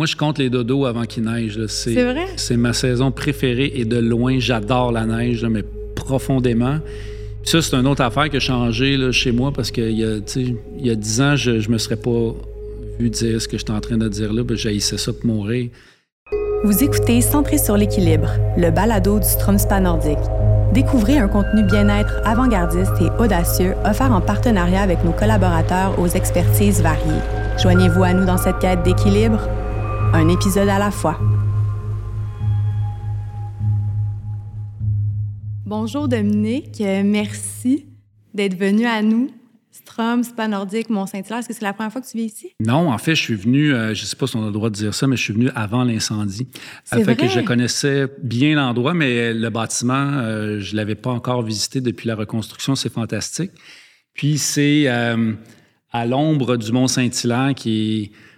[0.00, 1.60] Moi, je compte les dodos avant qu'il neige.
[1.66, 2.24] C'est vrai?
[2.36, 5.62] C'est ma saison préférée et de loin, j'adore la neige, mais
[5.94, 6.78] profondément.
[7.42, 10.16] ça, c'est une autre affaire qui a changé là, chez moi parce qu'il y, a,
[10.36, 12.34] il y a 10 ans, je ne me serais pas
[12.98, 14.42] vu dire ce que j'étais en train de dire là.
[14.42, 15.68] Ben, J'haïssais ça pour mourir.
[16.64, 20.16] Vous écoutez Centré sur l'équilibre, le balado du Stromspa nordique.
[20.72, 26.80] Découvrez un contenu bien-être avant-gardiste et audacieux offert en partenariat avec nos collaborateurs aux expertises
[26.80, 27.20] variées.
[27.62, 29.46] Joignez-vous à nous dans cette quête d'équilibre
[30.12, 31.18] un épisode à la fois.
[35.64, 37.86] Bonjour Dominique, euh, merci
[38.34, 39.30] d'être venu à nous.
[39.70, 42.50] Strom, Spa Nordique, Mont-Saint-Hilaire, est-ce que c'est la première fois que tu viens ici?
[42.60, 44.52] Non, en fait, je suis venu, euh, je ne sais pas si on a le
[44.52, 46.48] droit de dire ça, mais je suis venu avant l'incendie.
[46.84, 47.14] C'est vrai?
[47.14, 51.80] que je connaissais bien l'endroit, mais le bâtiment, euh, je ne l'avais pas encore visité
[51.80, 53.52] depuis la reconstruction, c'est fantastique.
[54.14, 58.29] Puis c'est à l'ombre du Mont-Saint-Hilaire qui est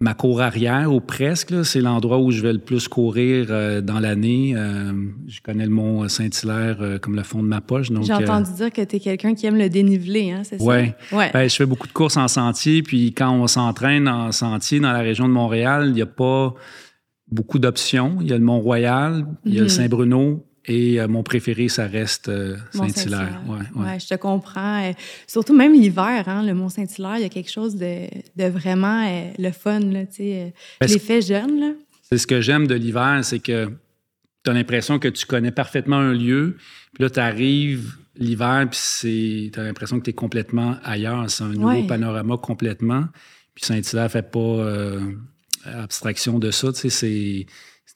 [0.00, 1.64] ma cour arrière ou presque.
[1.64, 4.54] C'est l'endroit où je vais le plus courir euh, dans l'année.
[4.56, 4.92] Euh,
[5.28, 7.88] je connais le mont Saint-Hilaire euh, comme le fond de ma poche.
[8.02, 10.96] J'ai entendu dire que tu es quelqu'un qui aime le dénivelé, hein, c'est ouais.
[11.10, 11.16] ça?
[11.16, 11.24] Oui.
[11.32, 12.82] Ben, je fais beaucoup de courses en sentier.
[12.82, 16.54] Puis quand on s'entraîne en sentier dans la région de Montréal, il n'y a pas
[17.30, 18.18] beaucoup d'options.
[18.22, 19.68] Il y a le Mont-Royal, il y a le mhm.
[19.68, 23.40] Saint-Bruno, et euh, mon préféré, ça reste euh, Saint-Hilaire.
[23.46, 23.98] Ouais, ouais.
[23.98, 24.84] je te comprends.
[24.84, 24.92] Euh,
[25.26, 29.06] surtout même l'hiver, hein, le Mont-Saint-Hilaire, il y a quelque chose de, de vraiment
[29.38, 30.02] le fun, là,
[30.82, 31.76] l'effet jeune.
[32.02, 33.70] C'est ce que j'aime de l'hiver, c'est que
[34.44, 36.56] tu as l'impression que tu connais parfaitement un lieu,
[36.92, 41.30] puis là, tu arrives l'hiver, puis tu as l'impression que tu es complètement ailleurs.
[41.30, 43.04] C'est un nouveau panorama complètement.
[43.54, 44.66] Puis Saint-Hilaire fait pas
[45.64, 47.46] abstraction de ça, tu sais, c'est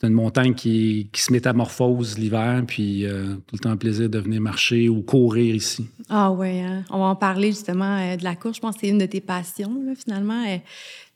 [0.05, 4.41] c'est montagne qui, se métamorphose l'hiver, puis euh, tout le temps un plaisir de venir
[4.41, 5.87] marcher ou courir ici.
[6.09, 6.85] Ah oui, hein.
[6.91, 8.57] on va en parler justement euh, de la course.
[8.57, 10.45] Je pense que c'est une de tes passions, finalement.
[10.47, 10.59] Euh,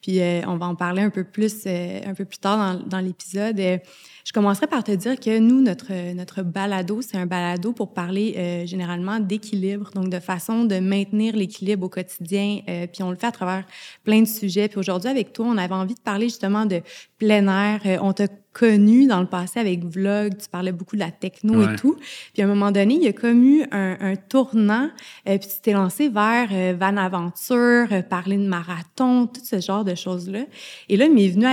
[0.00, 3.58] puis on va en parler un peu plus, un peu plus tard dans, dans l'épisode.
[3.58, 8.64] Je commencerai par te dire que nous, notre, notre balado, c'est un balado pour parler
[8.64, 12.60] généralement d'équilibre, donc de façon de maintenir l'équilibre au quotidien.
[12.92, 13.64] Puis on le fait à travers
[14.04, 14.68] plein de sujets.
[14.68, 16.80] Puis aujourd'hui, avec toi, on avait envie de parler justement de
[17.18, 18.00] plein air.
[18.00, 21.76] On t'a connu dans le passé avec Vlog, tu parlais beaucoup de la techno et
[21.76, 21.96] tout.
[22.32, 24.90] Puis à un moment donné, il y a comme eu un, un tournant,
[25.24, 30.44] puis tu t'es lancé vers Van Aventure, parler de marathon, tout ce genre de choses-là.
[30.88, 31.46] Et là, il m'est venu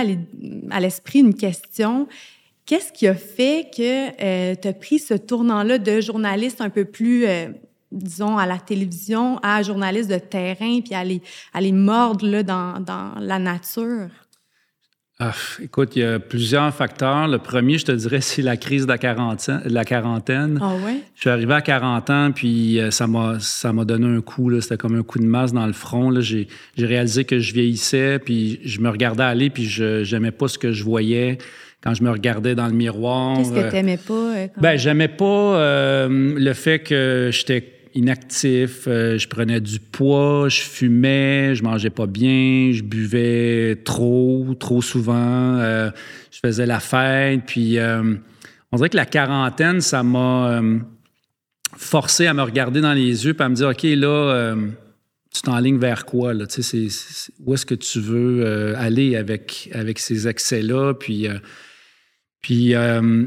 [0.70, 2.08] à l'esprit une question
[2.66, 6.84] Qu'est-ce qui a fait que euh, tu as pris ce tournant-là de journaliste un peu
[6.84, 7.46] plus, euh,
[7.92, 11.22] disons, à la télévision, à journaliste de terrain, puis à les,
[11.54, 14.08] à les mordre là, dans, dans la nature?
[15.18, 15.32] Ah,
[15.62, 17.26] écoute, il y a plusieurs facteurs.
[17.26, 19.62] Le premier, je te dirais, c'est la crise de la quarantaine.
[19.64, 20.58] la quarantaine.
[20.60, 21.00] Ah ouais?
[21.14, 24.60] Je suis arrivé à 40 ans, puis euh, ça m'a, ça m'a donné un coup.
[24.60, 26.10] C'était comme un coup de masse dans le front.
[26.10, 26.20] Là.
[26.20, 30.48] J'ai, j'ai réalisé que je vieillissais, puis je me regardais aller, puis je n'aimais pas
[30.48, 31.38] ce que je voyais
[31.86, 33.36] quand je me regardais dans le miroir.
[33.36, 34.12] Qu'est-ce que euh, tu n'aimais pas?
[34.12, 37.60] Euh, ben, j'aimais pas euh, le fait que j'étais
[37.96, 44.82] inactif, je prenais du poids, je fumais, je mangeais pas bien, je buvais trop, trop
[44.82, 50.60] souvent, je faisais la fête, puis on dirait que la quarantaine, ça m'a
[51.76, 54.54] forcé à me regarder dans les yeux, et à me dire, OK, là,
[55.34, 56.34] tu t'enlignes vers quoi?
[56.46, 56.86] Tu sais,
[57.44, 60.94] où est-ce que tu veux aller avec, avec ces excès-là?
[60.94, 61.28] Puis
[62.46, 63.24] puis, euh,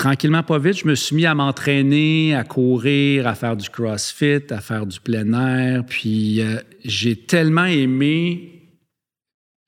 [0.00, 4.40] tranquillement, pas vite, je me suis mis à m'entraîner, à courir, à faire du crossfit,
[4.48, 5.84] à faire du plein air.
[5.84, 8.62] Puis, euh, j'ai tellement aimé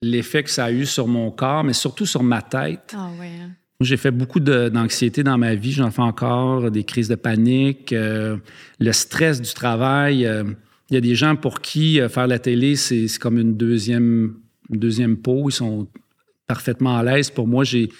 [0.00, 2.94] l'effet que ça a eu sur mon corps, mais surtout sur ma tête.
[2.96, 3.26] Ah ouais.
[3.26, 3.50] Hein.
[3.82, 8.38] J'ai fait beaucoup d'anxiété dans ma vie, j'en fais encore, des crises de panique, euh,
[8.80, 10.20] le stress du travail.
[10.88, 14.36] Il y a des gens pour qui faire la télé, c'est comme une deuxième,
[14.70, 15.50] une deuxième peau.
[15.50, 15.88] Ils sont
[16.46, 17.28] parfaitement à l'aise.
[17.28, 17.90] Pour moi, j'ai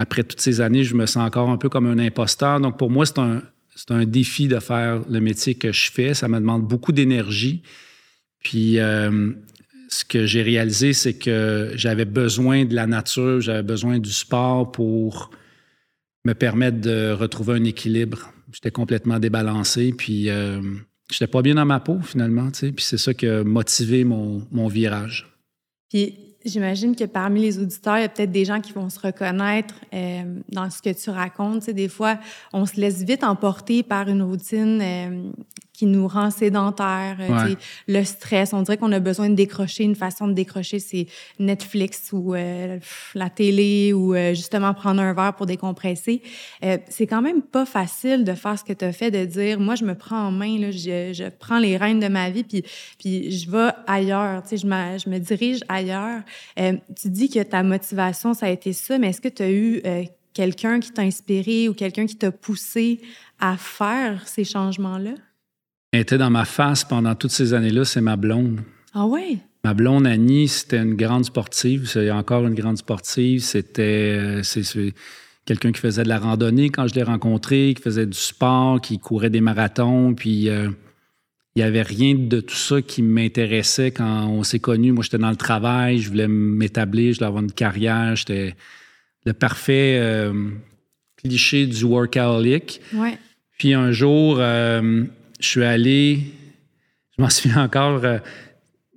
[0.00, 2.58] après toutes ces années, je me sens encore un peu comme un imposteur.
[2.58, 3.42] Donc, pour moi, c'est un,
[3.90, 6.14] un défi de faire le métier que je fais.
[6.14, 7.62] Ça me demande beaucoup d'énergie.
[8.42, 9.30] Puis, euh,
[9.90, 14.72] ce que j'ai réalisé, c'est que j'avais besoin de la nature, j'avais besoin du sport
[14.72, 15.30] pour
[16.24, 18.32] me permettre de retrouver un équilibre.
[18.52, 20.62] J'étais complètement débalancé, puis euh,
[21.10, 22.48] j'étais pas bien dans ma peau, finalement.
[22.50, 25.28] Puis c'est ça qui a motivé mon, mon virage.
[25.90, 28.98] Puis J'imagine que parmi les auditeurs, il y a peut-être des gens qui vont se
[28.98, 31.60] reconnaître euh, dans ce que tu racontes.
[31.60, 32.18] Tu sais, des fois,
[32.52, 35.30] on se laisse vite emporter par une routine euh,
[35.80, 37.54] qui nous rend sédentaires, euh,
[37.88, 38.52] le stress.
[38.52, 39.82] On dirait qu'on a besoin de décrocher.
[39.82, 41.06] Une façon de décrocher, c'est
[41.38, 42.78] Netflix ou euh,
[43.14, 46.20] la télé ou euh, justement prendre un verre pour décompresser.
[46.90, 49.74] c'est quand même pas facile de faire ce que tu as fait, de dire, moi,
[49.74, 52.62] je me prends en main, là, je, je prends les rênes de ma vie, puis,
[52.98, 56.20] puis je vais ailleurs, je, je me dirige ailleurs.
[56.58, 59.82] tu dis que ta motivation, ça a été ça, mais est-ce que tu as eu
[60.34, 63.00] quelqu'un qui t'a inspiré ou quelqu'un qui t'a poussé
[63.38, 65.14] à faire ces changements-là?
[65.92, 68.60] Était dans ma face pendant toutes ces années-là, c'est ma blonde.
[68.94, 69.40] Ah oui?
[69.64, 71.86] Ma blonde Annie, c'était une grande sportive.
[71.86, 73.40] C'est encore une grande sportive.
[73.40, 74.62] C'était c'est,
[75.44, 78.98] quelqu'un qui faisait de la randonnée quand je l'ai rencontré, qui faisait du sport, qui
[78.98, 80.14] courait des marathons.
[80.14, 80.70] Puis euh,
[81.56, 84.92] il n'y avait rien de tout ça qui m'intéressait quand on s'est connus.
[84.92, 88.14] Moi, j'étais dans le travail, je voulais m'établir, je voulais avoir une carrière.
[88.14, 88.54] J'étais
[89.26, 90.50] le parfait euh,
[91.16, 92.80] cliché du workaholic.
[92.94, 93.18] Ouais.
[93.58, 95.04] Puis un jour, euh,
[95.40, 96.20] je suis allé,
[97.16, 98.18] je m'en souviens encore, euh,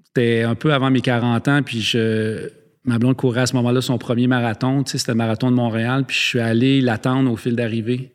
[0.06, 2.50] c'était un peu avant mes 40 ans, puis je,
[2.86, 5.56] ma blonde courait à ce moment-là son premier marathon, tu sais, c'était le marathon de
[5.56, 8.13] Montréal, puis je suis allé l'attendre au fil d'arrivée.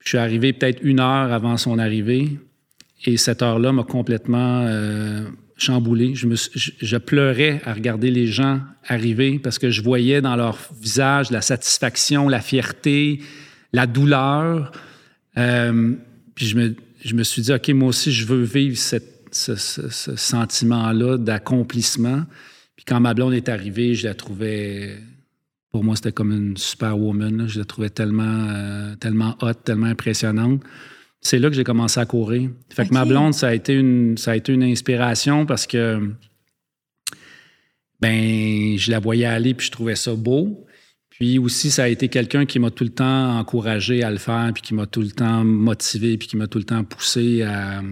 [0.00, 2.38] Je suis arrivé peut-être une heure avant son arrivée,
[3.04, 5.22] et cette heure-là m'a complètement euh,
[5.56, 6.14] chamboulé.
[6.14, 11.42] Je, pleurais à regarder les gens arriver parce que je voyais dans leur visage la
[11.42, 13.20] satisfaction, la fierté,
[13.72, 14.72] la douleur.
[15.36, 15.94] Euh,
[16.34, 16.74] puis je me,
[17.04, 22.22] je me suis dit, OK, moi aussi, je veux vivre cette, ce, ce, sentiment-là d'accomplissement.
[22.76, 24.96] Puis quand ma blonde est arrivée, je la trouvais,
[25.70, 27.48] pour moi, c'était comme une superwoman.
[27.48, 30.62] Je la trouvais tellement, euh, tellement hot, tellement impressionnante.
[31.20, 32.50] C'est là que j'ai commencé à courir.
[32.70, 36.12] Fait que ma blonde, ça a, été une, ça a été une inspiration parce que
[38.00, 40.67] ben, je la voyais aller puis je trouvais ça beau.
[41.18, 44.50] Puis aussi, ça a été quelqu'un qui m'a tout le temps encouragé à le faire,
[44.54, 47.82] puis qui m'a tout le temps motivé, puis qui m'a tout le temps poussé à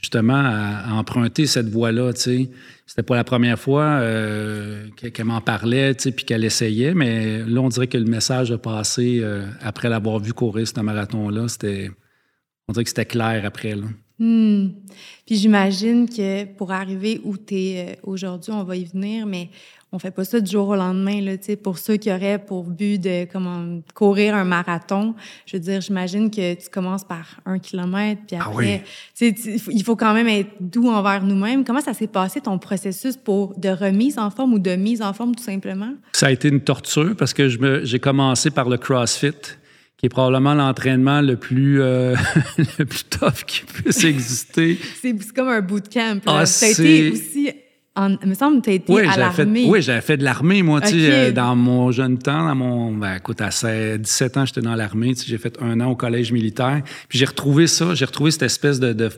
[0.00, 2.12] justement à, emprunter cette voie-là.
[2.12, 2.50] Tu sais.
[2.86, 7.38] C'était pas la première fois euh, qu'elle m'en parlait, tu sais, puis qu'elle essayait, mais
[7.44, 11.48] là, on dirait que le message a passé euh, après l'avoir vu courir ce marathon-là.
[11.48, 11.90] C'était,
[12.66, 13.76] on dirait que c'était clair après.
[13.76, 13.86] Là.
[14.18, 14.70] Hmm.
[15.24, 19.50] Puis j'imagine que pour arriver où tu es euh, aujourd'hui, on va y venir, mais
[19.92, 21.20] on fait pas ça du jour au lendemain.
[21.20, 21.32] Là,
[21.62, 25.14] pour ceux qui auraient pour but de comment, courir un marathon,
[25.46, 28.84] je veux dire, j'imagine que tu commences par un kilomètre, puis ah après,
[29.20, 31.64] il faut quand même être doux envers nous-mêmes.
[31.64, 35.12] Comment ça s'est passé ton processus pour de remise en forme ou de mise en
[35.12, 35.92] forme tout simplement?
[36.12, 37.48] Ça a été une torture parce que
[37.84, 39.32] j'ai commencé par le CrossFit
[39.96, 42.16] qui est probablement l'entraînement le plus euh,
[42.78, 44.78] le plus tough qui puisse exister.
[45.02, 46.20] c'est comme un bootcamp.
[46.24, 47.50] Ah, ça a été aussi
[47.96, 49.66] il me semble que tu as été à l'armée.
[49.68, 52.92] Oui, j'avais fait de l'armée, moi, tu sais, euh, dans mon jeune temps, dans mon,
[52.92, 55.96] ben, écoute, à 17 ans, j'étais dans l'armée, tu sais, j'ai fait un an au
[55.96, 59.10] collège militaire, puis j'ai retrouvé ça, j'ai retrouvé cette espèce de, de,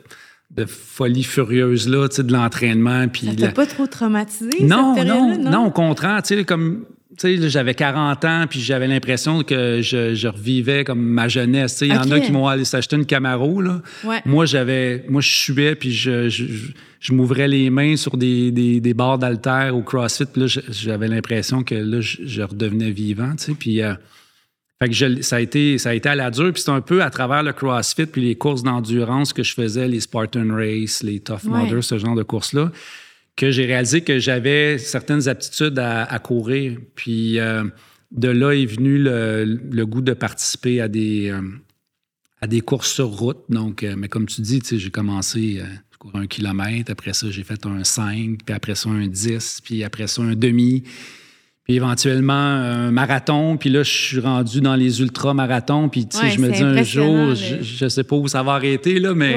[0.50, 3.26] de folie furieuse, là, tu sais, de l'entraînement, puis...
[3.26, 6.86] Ça t'a pas trop traumatisé, non, cette non, non, non, au contraire, tu sais, comme
[7.18, 11.78] tu sais, j'avais 40 ans, puis j'avais l'impression que je, revivais comme ma jeunesse.
[11.82, 13.60] Il y en a qui m'ont allé s'acheter une Camaro.
[13.60, 13.82] Là.
[14.24, 16.44] Moi, j'avais, moi, je suais, puis je, je,
[17.10, 20.26] m'ouvrais les mains sur des, des, des barres d'altère au CrossFit.
[20.26, 23.34] Puis là, j'avais l'impression que là, je, redevenais vivant.
[23.36, 23.82] Tu sais, puis...
[23.82, 23.94] Euh,
[24.80, 26.52] fait que ça, a été, ça a été à la dure.
[26.52, 29.86] Puis c'est un peu à travers le CrossFit puis les courses d'endurance que je faisais,
[29.86, 32.72] les Spartan Race, les Tough Mudder, ce genre de courses-là,
[33.36, 36.78] que j'ai réalisé que j'avais certaines aptitudes à, courir.
[36.96, 37.62] Puis euh,
[38.10, 41.40] de là est venu le, goût de participer à des, euh,
[42.40, 43.44] à des courses sur route.
[43.50, 45.62] Donc, mais comme tu dis, j'ai commencé
[46.02, 46.90] courir un kilomètre.
[46.90, 50.34] Après ça, j'ai fait un 5, puis après ça, un 10, puis après ça, un
[50.34, 50.82] demi
[51.72, 53.56] puis éventuellement un marathon.
[53.56, 55.88] Puis là, je suis rendu dans les ultra-marathons.
[55.88, 58.98] Puis, tu sais, je me dis un jour, je, sais pas où ça va arrêter,
[58.98, 59.36] là, mais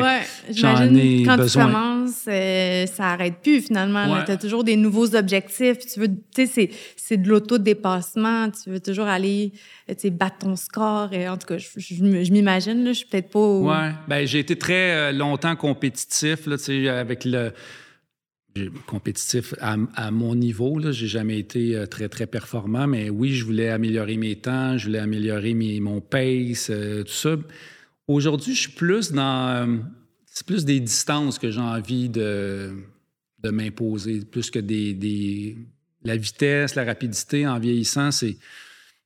[0.52, 1.68] j'en ai quand besoin.
[1.68, 4.24] tu commences, euh, ça arrête plus, finalement.
[4.26, 5.78] Tu as toujours des nouveaux objectifs.
[5.80, 8.50] tu veux, tu sais, c'est de l'autodépassement.
[8.50, 9.54] Tu veux toujours aller,
[9.88, 11.14] tu sais, battre ton score.
[11.14, 13.40] Et, en tout cas, je, je, m'imagine, là, je suis peut-être pas...
[13.40, 17.54] Oui, ben j'ai été très euh, longtemps compétitif, là, tu sais, avec le
[18.86, 20.80] compétitif à, mon niveau.
[20.80, 24.78] Je n'ai jamais été euh, très, très performant, mais oui, je voulais améliorer mes temps,
[24.78, 27.36] je voulais améliorer mon pace, euh, tout ça.
[28.08, 29.50] Aujourd'hui, je suis plus dans...
[29.50, 29.78] Euh,
[30.26, 32.74] c'est plus des distances que j'ai envie de,
[33.42, 35.58] de m'imposer, plus que des, des,
[36.04, 38.38] La vitesse, la rapidité en vieillissant, c'est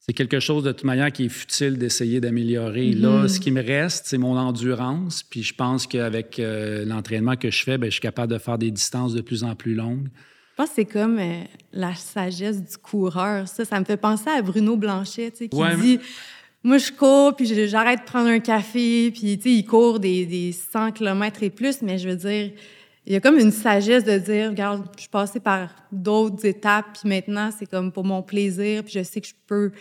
[0.10, 2.94] c'est quelque chose de toute manière qui est futile d'essayer d'améliorer.
[2.94, 3.28] Là, mhm.
[3.28, 5.22] ce qui me reste, c'est mon endurance.
[5.22, 8.58] Puis je pense qu'avec euh, l'entraînement que je fais, bien, je suis capable de faire
[8.58, 10.08] des distances de plus en plus longues.
[10.08, 13.48] Je pense que c'est comme euh, la sagesse du coureur.
[13.48, 16.00] Ça, ça me fait penser à Bruno Blanchet, qui dit
[16.64, 20.26] moi, je cours, puis j'arrête de prendre un café, puis, tu sais, il court des,
[20.26, 22.52] des 100 km et plus, mais je veux dire,
[23.06, 27.00] il y a comme une sagesse de dire, regarde, je suis passée par d'autres étapes,
[27.00, 29.72] puis maintenant, c'est comme pour mon plaisir, puis je sais que je peux...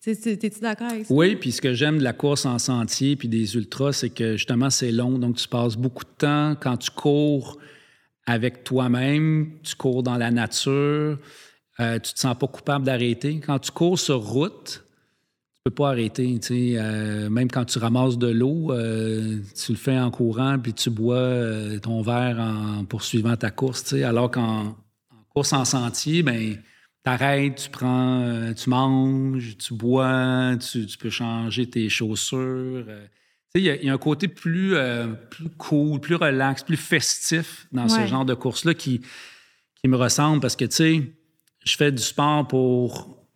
[0.00, 1.14] T'es-tu d'accord avec ça?
[1.14, 4.32] Oui, puis ce que j'aime de la course en sentier puis des ultras, c'est que
[4.32, 5.16] justement, c'est long.
[5.16, 7.58] Donc, tu passes beaucoup de temps quand tu cours
[8.26, 11.18] avec toi-même, tu cours dans la nature,
[11.78, 13.40] euh, tu te sens pas coupable d'arrêter.
[13.46, 14.84] Quand tu cours sur route,
[15.64, 16.40] peux pas arrêter.
[16.50, 20.90] Euh, même quand tu ramasses de l'eau, euh, tu le fais en courant, puis tu
[20.90, 23.92] bois euh, ton verre en poursuivant ta course.
[23.92, 24.76] Alors qu'en
[25.28, 26.58] course en sentier, ben
[27.04, 32.86] t'arrêtes, tu prends, tu manges, tu bois, tu, peux changer tes chaussures.
[33.54, 34.76] il y, a un côté plus,
[35.30, 39.00] plus cool, plus relax, plus festif dans ce genre de course-là qui,
[39.80, 41.12] qui me ressemble parce que, tu sais,
[41.64, 43.26] je fais du sport pour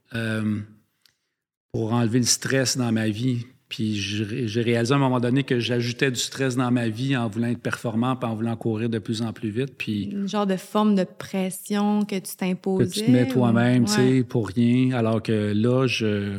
[1.76, 3.44] pour enlever le stress dans ma vie.
[3.68, 7.28] Puis j'ai réalisé à un moment donné que j'ajoutais du stress dans ma vie en
[7.28, 9.74] voulant être performant puis en voulant courir de plus en plus vite.
[9.76, 12.86] Puis Une genre de forme de pression que tu t'imposais.
[12.86, 14.92] Que tu te mets toi-même, tu sais, pour rien.
[14.92, 16.38] Alors que là, je,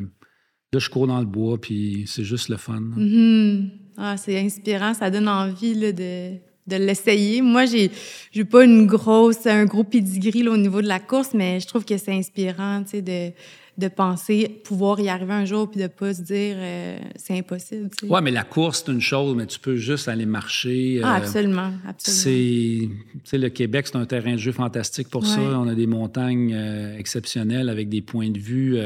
[0.73, 2.81] là, je cours dans le bois, puis c'est juste le fun.
[2.97, 3.69] Mm-hmm.
[3.97, 6.31] ah, c'est inspirant, ça donne envie là, de,
[6.65, 7.43] de l'essayer.
[7.43, 7.91] Moi, j'ai
[8.31, 11.85] j'ai pas une grosse, un gros pedigree au niveau de la course, mais je trouve
[11.85, 13.33] que c'est inspirant, tu sais, de
[13.77, 17.89] de penser pouvoir y arriver un jour puis de pas se dire euh, c'est impossible.
[17.97, 20.99] Tu Ouais, mais la course, c'est une chose, mais tu peux juste aller marcher.
[21.03, 22.93] Ah, euh, absolument, absolument.
[23.23, 25.39] C'est, le Québec, c'est un terrain de jeu fantastique pour ça.
[25.39, 28.79] On a des montagnes euh, exceptionnelles avec des points de vue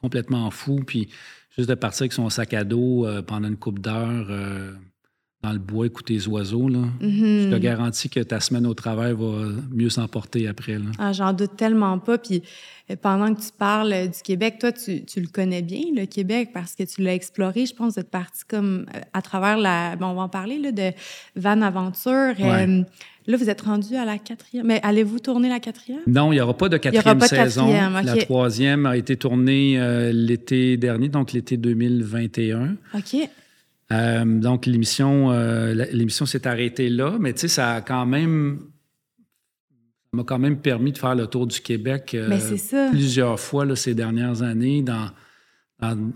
[0.00, 0.82] complètement fous.
[0.86, 1.08] Puis
[1.56, 4.28] juste de partir avec son sac à dos pendant une coupe d'heure
[5.46, 7.44] dans le bois, écouter les oiseaux, là, mm-hmm.
[7.44, 10.78] je te garantis que ta semaine au travail va mieux s'emporter après.
[10.98, 12.18] Ah, j'en doute tellement pas.
[12.18, 12.42] Puis
[12.90, 16.06] euh, pendant que tu parles euh, du Québec, toi, tu, tu, le connais bien, le
[16.06, 17.66] Québec, parce que tu l'as exploré.
[17.66, 19.94] Je pense que tu partie comme euh, à travers la...
[19.94, 20.90] Bon, on va en parler, là, de
[21.36, 22.34] Van Aventure.
[22.38, 24.66] là, vous êtes rendu à la quatrième.
[24.66, 26.00] Mais allez-vous tourner la quatrième?
[26.08, 27.68] Non, il n'y aura pas de quatrième pas saison.
[28.02, 29.78] La troisième a été tournée
[30.12, 32.76] l'été dernier, donc l'été 2021.
[32.94, 33.28] OK.
[33.92, 38.60] Euh, donc, l'émission, euh, l'émission s'est arrêtée là, mais tu sais, ça a quand même
[40.12, 42.28] m'a quand même permis de faire le tour du Québec euh,
[42.90, 45.10] plusieurs fois là, ces dernières années dans,
[45.78, 46.12] dans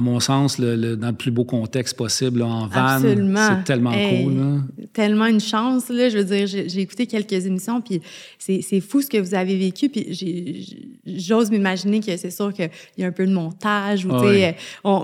[0.00, 2.98] mon sens, le, dans le plus beau contexte possible, en van.
[3.00, 4.62] C'est tellement cool.
[4.92, 5.88] Tellement une chance.
[5.88, 6.08] Là.
[6.08, 8.00] Je veux dire, j'ai écouté quelques émissions, puis
[8.38, 9.88] c'est fou ce que vous avez vécu.
[9.88, 14.12] Puis j'ose m'imaginer que c'est sûr qu'il y a un peu de montage, ou,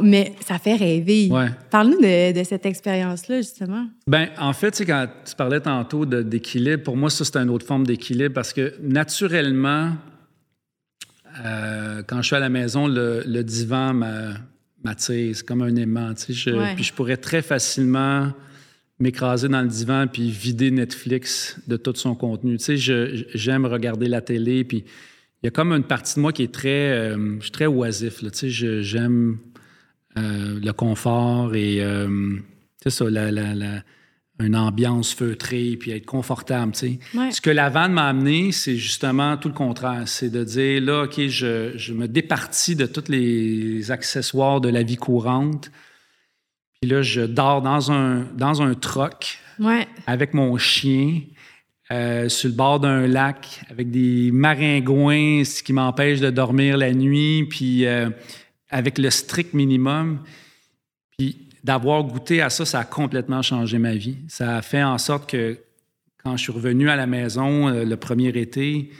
[0.02, 1.30] mais ça fait rêver.
[1.70, 3.86] Parle-nous de, cette expérience-là, justement.
[4.06, 7.86] Ben en fait, quand tu parlais tantôt d'équilibre, pour moi, ça, c'est une autre forme
[7.86, 9.92] d'équilibre parce que naturellement,
[11.44, 13.94] euh, quand je suis à la maison, le, le divan
[14.84, 16.12] m'a c'est comme un aimant.
[16.14, 18.32] Puis je pourrais très facilement
[18.98, 22.56] m'écraser dans le divan puis vider Netflix de tout son contenu.
[22.56, 24.84] Tu sais, j'aime regarder la télé, puis
[25.42, 27.66] il y a comme une partie de moi qui est très, euh, je suis très
[27.66, 28.22] oisif.
[28.22, 29.38] Là, tu sais, j'aime
[30.16, 32.36] euh, le confort et, euh,
[32.82, 33.82] c'est ça, la, la
[34.38, 36.72] une ambiance feutrée, puis être confortable.
[36.72, 37.30] Tu sais.
[37.30, 40.02] Ce que la vanne m'a amené, c'est justement tout le contraire.
[40.06, 44.82] C'est de dire, là, OK, je, je, me départis de tous les accessoires de la
[44.82, 45.70] vie courante.
[46.80, 49.38] Puis là, je dors dans un, dans un troc
[50.06, 51.20] avec mon chien.
[51.92, 56.92] Euh, sur le bord d'un lac avec des maringouins, ce qui m'empêche de dormir la
[56.92, 58.10] nuit, puis euh,
[58.70, 60.18] avec le strict minimum.
[61.16, 64.18] Puis d'avoir goûté à ça, ça a complètement changé ma vie.
[64.28, 65.58] Ça a fait en sorte que
[66.22, 68.90] quand je suis revenu à la maison euh, le premier été,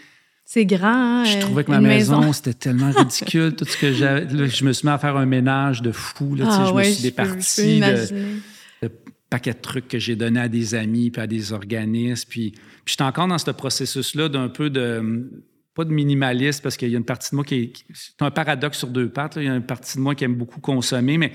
[0.44, 1.22] c'est grand.
[1.22, 3.54] Hein, je trouvais que ma maison, c'était tellement ridicule.
[3.54, 4.28] tout ce que j'avais.
[4.48, 6.34] Je me suis mis à faire un ménage de fou.
[6.34, 8.90] Là, ah, je me suis départi de,
[9.30, 12.28] paquet de trucs que j'ai donnés à des amis puis à des organismes.
[12.28, 12.60] Puis, puis
[12.92, 15.30] j'étais encore dans ce processus-là d'un peu de
[15.74, 17.72] pas de minimaliste parce qu'il y a une partie de moi qui est.
[17.92, 19.36] C'est un paradoxe sur deux pattes.
[19.36, 21.32] Il y a une partie de moi qui aime beaucoup consommer, mais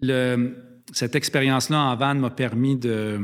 [0.00, 3.20] le, cette expérience-là en van m'a permis de...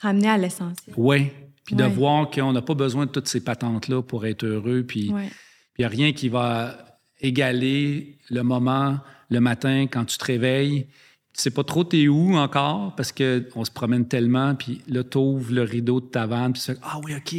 [0.00, 0.94] Ramener à l'essentiel.
[0.96, 1.30] Oui.
[1.64, 4.82] Puis de voir qu'on n'a pas besoin de toutes ces patentes-là pour être heureux.
[4.82, 5.30] Puis il
[5.78, 6.76] n'y a rien qui va
[7.20, 8.98] égaler le moment,
[9.30, 10.88] le matin, quand tu te réveilles.
[11.34, 14.54] Tu sais pas trop t'es où encore parce qu'on se promène tellement.
[14.56, 16.52] Puis là, tu ouvres le rideau de ta vanne.
[16.52, 17.34] Puis tu fais «Ah oui, OK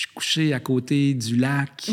[0.00, 1.90] je suis couché à côté du lac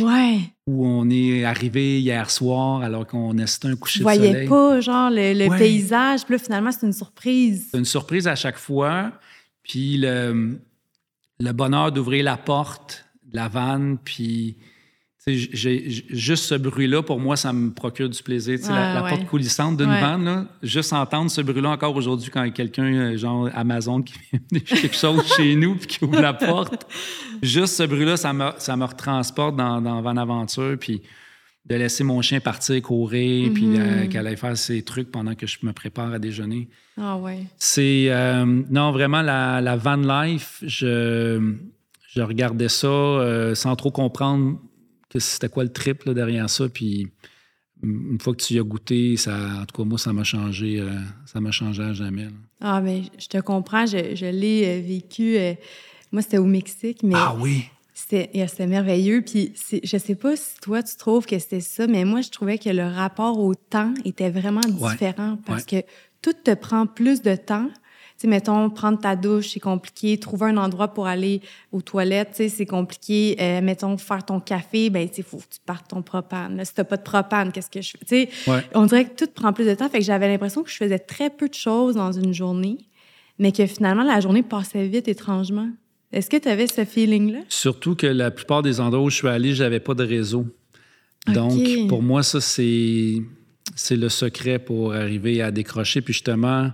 [0.66, 4.20] où on est arrivé hier soir alors qu'on assistait un coucher de soleil.
[4.20, 6.24] Voyais pas, genre, le, paysage.
[6.24, 7.68] Puis là, finalement, c'est une surprise.
[7.70, 9.12] C'est une surprise à chaque fois.
[9.62, 10.58] Puis le,
[11.42, 14.56] le bonheur d'ouvrir la porte de la vanne, puis
[15.28, 18.60] juste ce bruit-là, pour moi, ça me procure du plaisir.
[18.70, 23.50] la, porte coulissante d'une vanne, juste entendre ce bruit-là encore aujourd'hui quand quelqu'un, euh, genre
[23.54, 26.88] Amazon, qui vient quelque chose chez nous puis qui ouvre la porte,
[27.42, 30.78] juste ce bruit-là, ça me, ça me retransporte dans, dans Van Aventure.
[30.80, 31.02] Puis
[31.68, 34.10] de laisser mon chien partir courir, puis euh, mhm.
[34.10, 36.70] qu'elle aille faire ses trucs pendant que je me prépare à déjeuner.
[36.98, 37.44] Ah ouais.
[37.58, 40.64] C'est euh, non vraiment la, van life.
[40.66, 41.56] Je,
[42.16, 44.60] je regardais ça euh, sans trop comprendre
[45.16, 46.68] c'était quoi le trip derrière ça.
[46.70, 47.08] Puis
[47.84, 50.84] une fois que tu y as goûté, ça, en tout cas moi ça m'a changé,
[51.26, 52.28] ça m'a changé à jamais.
[52.60, 53.86] Ah mais je te comprends.
[53.86, 55.38] Je, je l'ai vécu.
[56.12, 57.16] moi c'était au Mexique, mais.
[57.16, 57.66] Ah oui.
[57.98, 59.24] C'était merveilleux.
[59.24, 62.60] Puis je sais pas si toi, tu trouves que c'était ça, mais moi, je trouvais
[62.60, 65.78] que le rapport au temps était vraiment différent parce que
[66.22, 67.70] tout te prend plus de temps.
[68.18, 70.18] Tu sais, mettons, prendre ta douche, c'est compliqué.
[70.18, 71.40] Trouver un endroit pour aller
[71.72, 73.38] aux toilettes, tu sais, c'est compliqué.
[73.40, 76.60] Euh, mettons, faire ton café, ben, tu faut que tu partes ton propane.
[76.66, 78.28] Si t'as pas de propane, qu'est-ce que je fais?
[78.28, 79.88] Tu sais, on dirait que tout prend plus de temps.
[79.88, 82.80] Fait que j'avais l'impression que je faisais très peu de choses dans une journée,
[83.38, 85.70] mais que finalement, la journée passait vite étrangement.
[86.12, 87.42] Est-ce que tu avais ce feeling-là?
[87.50, 90.48] Surtout que la plupart des endroits où je suis allé, j'avais pas de réseau.
[91.28, 93.22] Donc, pour moi, ça, c'est,
[93.76, 96.02] c'est le secret pour arriver à décrocher.
[96.02, 96.72] Puis justement,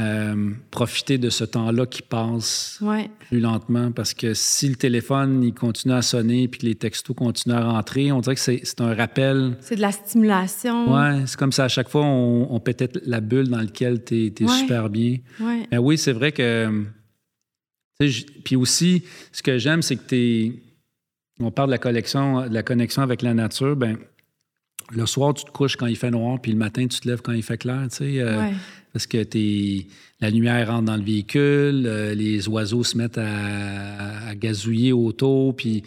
[0.00, 2.80] euh, profiter de ce temps-là qui passe
[3.28, 3.90] plus lentement.
[3.90, 7.64] Parce que si le téléphone il continue à sonner puis que les textos continuent à
[7.64, 9.56] rentrer, on dirait que c'est, un rappel.
[9.60, 10.94] C'est de la stimulation.
[10.94, 11.64] Oui, c'est comme ça.
[11.64, 15.18] À chaque fois, on, pétait la bulle dans laquelle tu es, super bien.
[15.40, 15.66] Ouais.
[15.70, 16.86] Ben oui, c'est vrai que
[18.44, 19.02] puis aussi,
[19.32, 20.62] ce que j'aime, c'est que tu
[21.40, 23.74] On parle de la, collection, de la connexion avec la nature.
[23.74, 23.98] Ben,
[24.90, 27.20] le soir, tu te couches quand il fait noir, puis le matin, tu te lèves
[27.22, 28.20] quand il fait clair, tu sais.
[28.20, 28.50] Euh,
[28.92, 29.86] parce que es,
[30.20, 35.82] la lumière rentre dans le véhicule, euh, les oiseaux se mettent à, gazouiller autour, puis...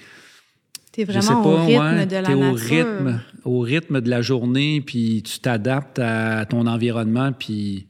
[0.91, 5.23] T'es vraiment au rythme de la es au rythme, au rythme de la journée, puis
[5.23, 7.87] tu t'adaptes à ton environnement, puis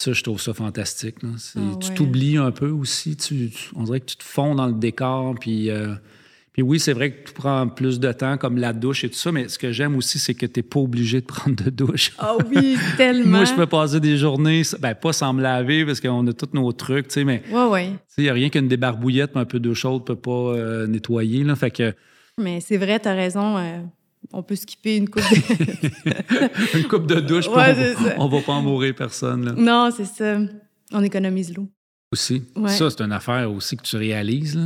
[0.00, 1.16] ça, je trouve ça fantastique.
[1.22, 3.18] Ah tu t'oublies un peu aussi.
[3.18, 5.34] Tu, on dirait que tu te fonds dans le décor.
[5.38, 5.94] Puis, euh,
[6.52, 9.16] puis oui, c'est vrai que tu prends plus de temps, comme la douche et tout
[9.16, 9.30] ça.
[9.30, 12.12] Mais ce que j'aime aussi, c'est que tu n'es pas obligé de prendre de douche.
[12.18, 13.38] Ah oui, tellement.
[13.38, 16.48] Moi, je peux passer des journées, ben, pas sans me laver, parce qu'on a tous
[16.52, 19.74] nos trucs, tu sais, mais il n'y a rien qu'une débarbouillette, mais un peu d'eau
[19.74, 21.44] chaude ne peut pas euh, nettoyer.
[21.44, 21.94] Là, fait que...
[22.36, 23.56] Mais c'est vrai, tu as raison.
[23.56, 23.78] Euh,
[24.32, 26.78] on peut skipper une coupe de...
[26.78, 29.54] une coupe de douche, on, ne va pas en mourir personne.
[29.56, 30.38] Non, c'est ça.
[30.92, 31.68] On économise l'eau.
[32.12, 32.42] Aussi.
[32.66, 34.58] Ça, c'est une affaire aussi que tu réalises,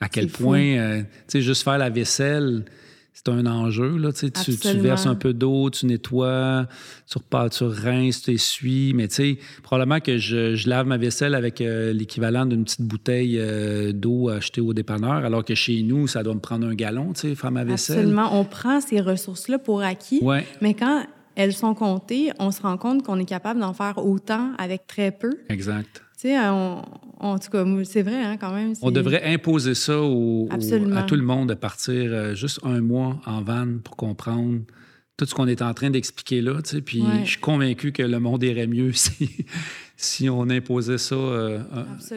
[0.00, 2.64] à quel point, euh, tu sais, juste faire la vaisselle,
[3.12, 3.96] c'est un enjeu.
[3.96, 6.66] Là, tu, tu, verses un peu d'eau, tu nettoies,
[7.10, 8.92] tu repars, tu rinces, tu essuies.
[8.94, 13.38] Mais tu sais, probablement que je, lave ma vaisselle avec euh, l'équivalent d'une petite bouteille
[13.38, 17.14] euh, d'eau achetée au dépanneur, alors que chez nous, ça doit me prendre un gallon,
[17.14, 18.00] tu sais, faire ma vaisselle.
[18.00, 18.38] Absolument.
[18.38, 20.20] On prend ces ressources-là pour acquis.
[20.60, 21.06] Mais quand
[21.36, 25.10] elles sont comptées, on se rend compte qu'on est capable d'en faire autant avec très
[25.10, 25.38] peu.
[25.48, 26.02] Exact.
[26.18, 28.72] Tu sais, en tout cas, c'est vrai hein, quand même.
[28.80, 33.42] On devrait imposer ça à tout le monde de partir euh, juste un mois en
[33.42, 34.60] van pour comprendre
[35.18, 36.60] tout ce qu'on est en train d'expliquer là.
[36.62, 39.46] Tu sais, puis je suis convaincu que le monde irait mieux si,
[39.98, 41.14] si on imposait ça.
[41.14, 41.60] Euh,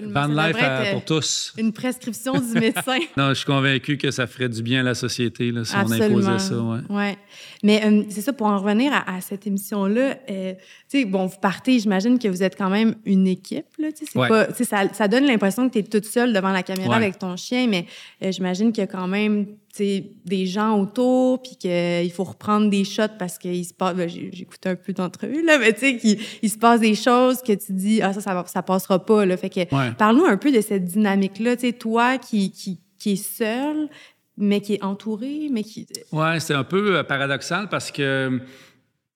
[0.08, 0.58] van life
[0.92, 1.54] pour tous.
[1.58, 3.00] Une prescription du médecin.
[3.18, 5.90] non, je suis convaincu que ça ferait du bien à la société là, si on
[5.90, 6.58] imposait ça.
[6.58, 6.80] Ouais.
[6.90, 7.18] ouais.
[7.64, 10.54] Mais euh, c'est ça, pour en revenir à, cette émission-là, euh,
[10.90, 13.68] tu sais, bon, vous partez, j'imagine que vous êtes quand même une équipe.
[13.78, 14.28] Là, ouais.
[14.28, 17.38] pas, ça, ça donne l'impression que tu es toute seule devant la caméra avec ton
[17.38, 17.86] chien, mais
[18.22, 23.16] j'imagine qu'il y a quand même des gens autour, puis qu'il faut reprendre des shots
[23.18, 23.96] parce qu'il se passe.
[23.96, 26.96] Ben, j'ai écouté un peu d'entrevue, là, mais tu sais, qu'il il se passe des
[26.96, 29.38] choses que tu dis, ah, ça, ça, ça passera pas, là.
[29.38, 33.24] Fait que, parle-nous un peu de cette dynamique-là, tu sais, toi qui, qui, qui est
[33.24, 33.90] seul,
[34.38, 35.88] mais qui est entouré, mais qui.
[36.12, 38.42] Ouais, c'est un peu euh, paradoxal parce que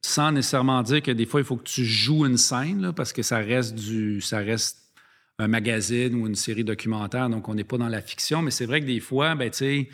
[0.02, 3.14] sans nécessairement dire que des fois, il faut que tu joues une scène, là, parce
[3.14, 4.22] que ça reste du.
[4.22, 4.80] ça reste
[5.40, 8.66] un magazine ou une série documentaire, donc on n'est pas dans la fiction, mais c'est
[8.66, 9.90] vrai que des fois, ben, tu sais,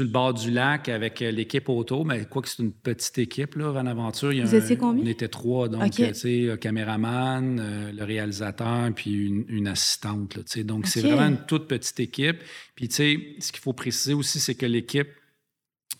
[0.00, 3.18] sur le bord du lac avec euh, l'équipe auto, mais quoi que c'est une petite
[3.18, 4.30] équipe, là, Van Aventure.
[4.30, 5.02] Vous étiez combien?
[5.02, 9.12] On était trois, donc, tu sais, caméraman, euh, le réalisateur, puis
[9.48, 10.62] une, assistante, là, tu sais.
[10.62, 12.36] Donc, c'est vraiment une toute petite équipe.
[12.76, 15.08] Puis, tu sais, ce qu'il faut préciser aussi, c'est que l'équipe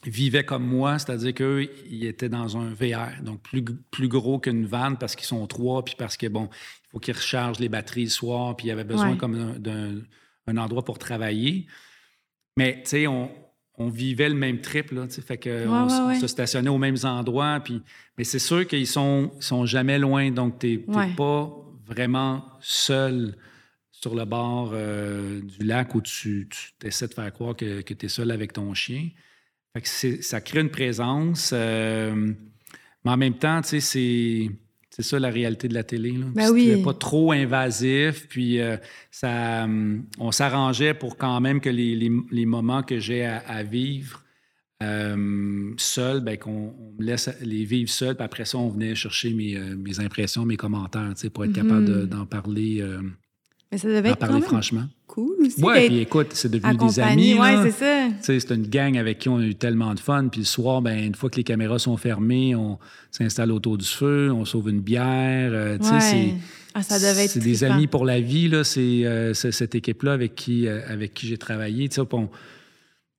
[0.04, 4.64] vivait comme moi, c'est-à-dire qu'eux, ils étaient dans un VR, donc plus, plus gros qu'une
[4.64, 8.04] vanne parce qu'ils sont trois, puis parce que, bon, il faut qu'ils rechargent les batteries
[8.04, 11.66] le soir, puis il y avait besoin comme d'un endroit pour travailler.
[12.56, 13.28] Mais, tu sais, on
[13.78, 17.82] on vivait le même trip, là, fait que on, se stationnait aux mêmes endroits, puis,
[18.16, 21.50] mais c'est sûr qu'ils sont, sont jamais loin, donc tu n'es pas
[21.86, 23.36] vraiment seul
[23.92, 27.94] sur le bord euh, du lac où tu, tu essaies de faire croire que, que
[27.94, 29.08] tu es seul avec ton chien.
[29.82, 31.52] ça crée une présence.
[31.52, 32.34] mais
[33.04, 34.50] en même temps, tu sais, c'est
[34.98, 36.10] c'est ça la réalité de la télé.
[36.10, 36.26] Là.
[36.34, 36.82] Ben oui.
[36.82, 38.76] pas trop invasif, puis euh,
[39.12, 44.24] ça, hum, on s'arrangeait pour quand même que les, les, moments que j'ai à, vivre
[44.82, 49.32] euh, seul, ben, qu'on me laisse les vivre seul, puis après ça, on venait chercher
[49.32, 52.06] mes, euh, mes impressions, mes commentaires, pour être capable mm-hmm.
[52.06, 52.78] d'en parler.
[52.80, 53.00] Euh,
[53.70, 54.88] mais ça devait être parler franchement.
[55.18, 55.62] Cool aussi.
[55.62, 57.34] Oui, puis écoute, c'est devenu des amis.
[57.38, 57.70] Oui, c'est
[58.22, 58.38] ça.
[58.38, 60.28] C'est une gang avec qui on a eu tellement de fun.
[60.28, 62.78] Puis le soir, ben, une fois que les caméras sont fermées, on
[63.10, 65.50] s'installe autour du feu, on sauve une bière.
[65.52, 66.34] Euh, ouais.
[66.74, 68.64] ah, C'est des amis pour la vie, là.
[68.64, 71.88] C'est euh, cette équipe-là avec qui, euh, avec qui j'ai travaillé.
[72.12, 72.28] On,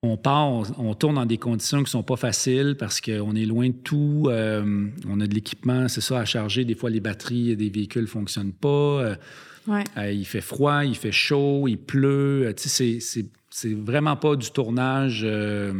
[0.01, 0.47] on part,
[0.79, 3.73] on, tourne dans des conditions qui ne sont pas faciles parce qu'on est loin de
[3.73, 4.29] tout.
[4.29, 6.63] on a de l'équipement, c'est ça, à charger.
[6.63, 9.17] Des fois, les batteries des véhicules ne fonctionnent pas.
[9.67, 12.47] Euh, il fait froid, il fait chaud, il pleut.
[12.47, 15.21] Euh, c'est, c'est, vraiment pas du tournage.
[15.23, 15.73] Euh,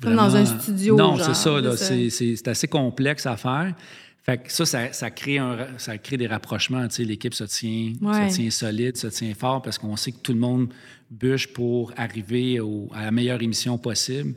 [0.00, 0.96] Comme dans un studio.
[0.96, 1.76] Non, c'est ça.
[1.76, 3.74] C'est, assez complexe à faire.
[4.22, 6.86] Fait ça, ça, crée un, ça crée des rapprochements.
[6.98, 10.38] L'équipe se tient, se tient solide, se tient fort parce qu'on sait que tout le
[10.38, 10.68] monde
[11.10, 12.60] bûche pour arriver
[12.92, 14.34] à la meilleure émission possible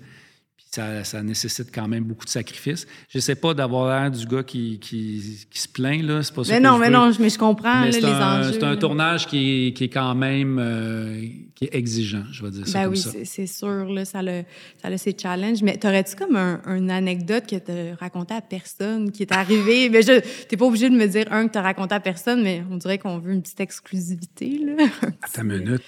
[0.73, 2.87] ça, nécessite quand même beaucoup de sacrifices.
[3.09, 6.23] Je sais pas d'avoir l'air du gars qui, qui, se plaint, là.
[6.23, 8.53] C'est pas ça mais non, mais non, mais je comprends les enjeux.
[8.53, 11.21] C'est un tournage qui est, qui est quand même euh,
[11.53, 14.43] qui est exigeant, je vais dire ça ben comme oui, c'est sûr, là, ça, a,
[14.81, 15.61] ça a ses challenges.
[15.61, 19.89] Mais t'aurais-tu comme un, une anecdote que tu raconté à personne qui est arrivée?
[19.89, 22.63] mais je t'es pas obligé de me dire un que tu raconté à personne, mais
[22.71, 24.85] on dirait qu'on veut une petite exclusivité, là.
[25.21, 25.83] Attends une minute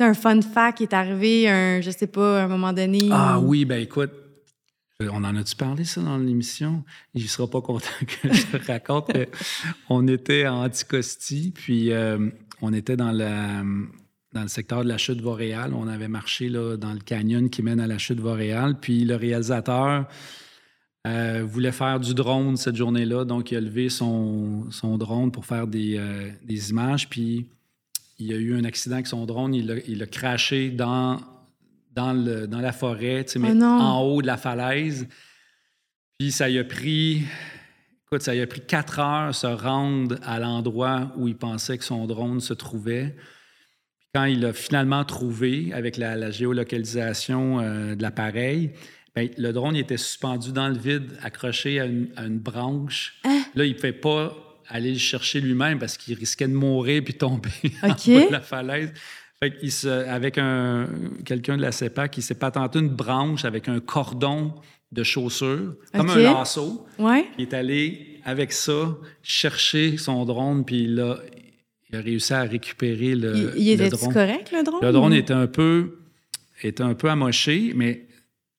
[0.00, 3.08] un fun fact qui est arrivé, un, je sais pas, à un moment donné.
[3.10, 4.10] Ah oui, ben écoute,
[5.02, 6.82] euh, on en a-tu parlé, ça, dans l'émission?
[7.14, 9.10] Il ne sera pas content que je te raconte.
[9.90, 12.30] on était en Anticosti, puis euh,
[12.62, 13.62] on était dans, la,
[14.32, 15.74] dans le secteur de la chute Voréal.
[15.74, 18.80] On avait marché là, dans le canyon qui mène à la chute Voréal.
[18.80, 20.06] Puis le réalisateur
[21.06, 23.26] euh, voulait faire du drone cette journée-là.
[23.26, 26.00] Donc, il a levé son, son drone pour faire des,
[26.42, 27.10] des images.
[27.10, 27.50] Puis
[28.18, 31.20] il y a eu un accident avec son drone, il a, il a craché dans,
[31.94, 35.06] dans, le, dans la forêt, mais oh en haut de la falaise.
[36.18, 37.24] Puis ça y a pris,
[38.06, 41.84] écoute, ça y a pris quatre heures se rendre à l'endroit où il pensait que
[41.84, 43.14] son drone se trouvait.
[43.98, 48.72] Puis quand il a finalement trouvé, avec la, géolocalisation euh, de l'appareil,
[49.14, 53.20] bien, le drone il était suspendu dans le vide, accroché à une, branche.
[53.24, 53.42] Hein?
[53.54, 57.14] Là, il ne pouvait pas aller le chercher lui-même parce qu'il risquait de mourir puis
[57.14, 58.92] tomber de la falaise.
[59.38, 60.88] Fait qu'il se, avec un,
[61.24, 64.54] quelqu'un de la CEPAC, il s'est patenté une branche avec un cordon
[64.92, 66.86] de chaussures, comme un lasso.
[66.98, 67.26] Ouais.
[67.38, 71.18] Il est allé avec ça chercher son drone, puis il a,
[71.90, 74.12] il a réussi à récupérer le, il, il était drone.
[74.12, 74.80] correct, le drone?
[74.82, 75.98] Le drone était un peu,
[76.62, 78.06] était un peu amoché, mais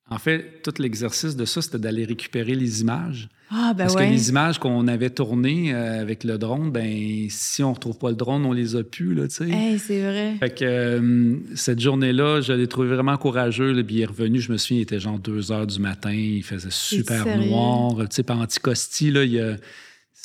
[0.09, 3.29] en fait, tout l'exercice de ça, c'était d'aller récupérer les images.
[3.49, 7.63] Ah, ben Parce que les images qu'on avait tournées euh, avec le drone, ben si
[7.63, 9.77] on retrouve pas le drone, on les a plus, là, tu sais.
[9.77, 10.35] c'est vrai.
[10.39, 13.73] Fait que euh, cette journée-là, je l'ai trouvé vraiment courageux.
[13.77, 16.67] Il est revenu, je me souviens, il était genre 2 heures du matin, il faisait
[16.71, 17.95] super noir.
[17.99, 19.55] Tu sais, par Anticosti, là, il y a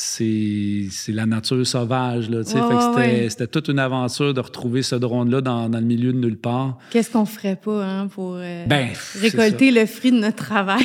[0.03, 2.29] c'est la nature sauvage.
[2.29, 6.38] Là, c'était toute une aventure de retrouver ce drone-là dans, dans, le milieu de nulle
[6.38, 6.79] part.
[6.91, 8.88] Qu'est-ce qu'on ferait pas hein, pour euh, ben,
[9.21, 10.85] récolter le fruit de notre travail?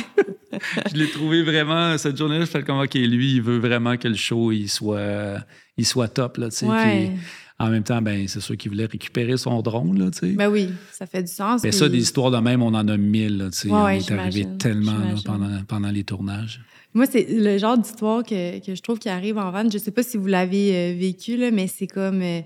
[0.92, 4.08] je l'ai trouvé vraiment, cette journée-là, je fais comme, OK, lui, il veut vraiment que
[4.08, 5.38] le show il soit,
[5.76, 6.36] il soit top.
[6.36, 7.12] Là, ouais.
[7.58, 9.98] en même temps, ben, c'est sûr qu'il voulait récupérer son drone.
[9.98, 11.64] Là, ben oui, ça fait du sens.
[11.64, 13.38] Mais ça, des histoires de même, on en a mille.
[13.38, 16.60] Là, on est arrivé tellement pendant, pendant les tournages.
[16.94, 19.70] Moi, c'est le genre d'histoire que, que, je trouve qui arrive en vanne.
[19.70, 22.40] Je sais pas si vous l'avez euh, vécu, là, mais c'est comme euh,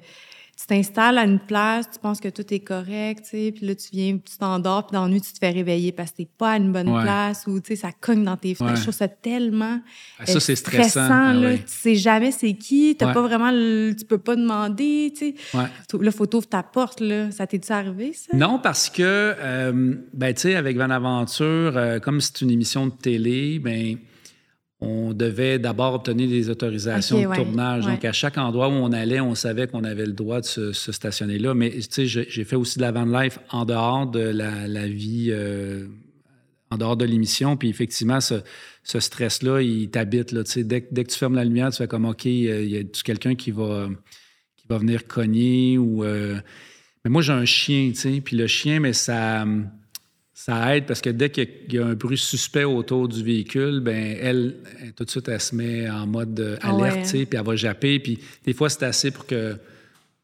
[0.58, 3.74] tu t'installes à une place, tu penses que tout est correct, tu sais, puis là,
[3.74, 6.28] tu viens, tu t'endors, puis dans la nuit, tu te fais réveiller parce que t'es
[6.38, 8.76] pas à une bonne place ou, tu sais, ça cogne dans tes fenêtres.
[8.76, 9.80] Je trouve ça tellement
[10.18, 11.08] ah, ça, c'est stressant.
[11.10, 11.56] Ah là.
[11.56, 13.50] Tu sais jamais c'est qui, t'as pas vraiment...
[13.50, 15.34] tu peux pas demander, tu sais.
[16.00, 17.30] Là, faut t'ouvrir ta porte, là.
[17.30, 18.36] Ça t'est-tu arrivé, ça?
[18.36, 22.92] Non, parce que, euh, ben, tu sais, avec Van Aventure, comme c'est une émission de
[22.92, 23.96] télé, ben
[24.82, 27.86] on devait d'abord obtenir des autorisations de tournage.
[27.86, 30.72] Donc, à chaque endroit où on allait, on savait qu'on avait le droit de se,
[30.72, 31.54] stationner là.
[31.54, 35.28] Mais, tu sais, j'ai fait aussi de la van life en dehors de la, vie,
[35.30, 35.86] euh,
[36.70, 37.56] en dehors de l'émission.
[37.56, 38.40] Puis, effectivement, ce,
[38.84, 40.32] stress-là, il t'habite.
[40.32, 42.76] Là, tu sais, dès, que tu fermes la lumière, tu fais comme, OK, il y
[42.76, 43.88] a quelqu'un qui va,
[44.56, 46.04] qui va venir cogner ou...
[46.04, 46.38] Euh,
[47.04, 49.44] mais moi, j'ai un chien, tu sais, puis le chien, mais ça
[50.44, 54.16] ça aide parce que dès qu'il y a un bruit suspect autour du véhicule, ben
[54.20, 54.56] elle,
[54.96, 58.00] tout de suite, elle se met en mode ah alerte, puis elle va japper.
[58.00, 59.52] Puis des fois, c'est assez pour que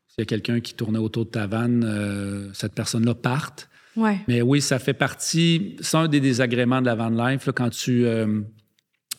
[0.09, 3.69] s'il y a quelqu'un qui tournait autour de ta vanne, euh, cette personne-là parte.
[3.95, 4.19] Ouais.
[4.27, 7.71] Mais oui, ça fait partie, c'est un des désagréments de la van life, là, quand
[7.71, 8.05] tu...
[8.05, 8.41] euh,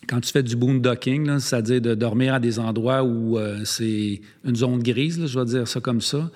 [0.07, 4.55] quand tu fais du boondocking, c'est-à-dire de dormir à des endroits où euh, c'est une
[4.55, 6.29] zone grise, là, je vais dire ça comme ça,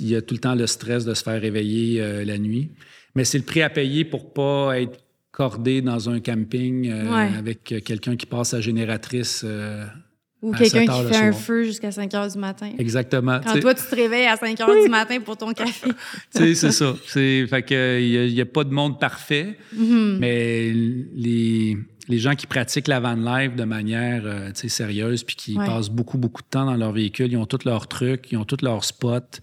[0.00, 2.70] il y a tout le temps le stress de se faire réveiller euh, la nuit.
[3.14, 4.98] Mais c'est le prix à payer pour pas être
[5.30, 7.30] cordé dans un camping euh, Ouais.
[7.38, 9.42] avec euh, quelqu'un qui passe sa génératrice.
[9.44, 9.84] euh,
[10.42, 12.70] Ou quelqu'un 7 heures qui fait un feu jusqu'à 5 heures du matin.
[12.78, 13.40] exactement.
[13.44, 15.88] Quand toi, tu te réveilles à 5 heures du matin pour ton café.
[15.88, 15.94] Tu
[16.38, 16.94] sais, c'est ça.
[17.06, 20.18] C'est, fait que, il n'y a, pas de monde parfait, Mhm.
[20.20, 21.76] mais les,
[22.08, 25.64] les gens qui pratiquent la van life de manière euh, sérieuse puis qui Ouais.
[25.66, 28.44] passent beaucoup, beaucoup de temps dans leur véhicule, ils ont tous leurs trucs, ils ont
[28.44, 29.38] tous leurs spots,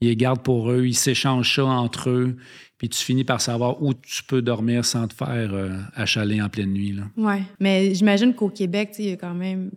[0.00, 2.36] ils les gardent pour eux, ils s'échangent ça entre eux,
[2.78, 6.48] puis tu finis par savoir où tu peux dormir sans te faire euh, achaler en
[6.48, 6.96] pleine nuit.
[7.16, 7.42] Ouais.
[7.60, 9.70] Mais j'imagine qu'au Québec, il y a quand même.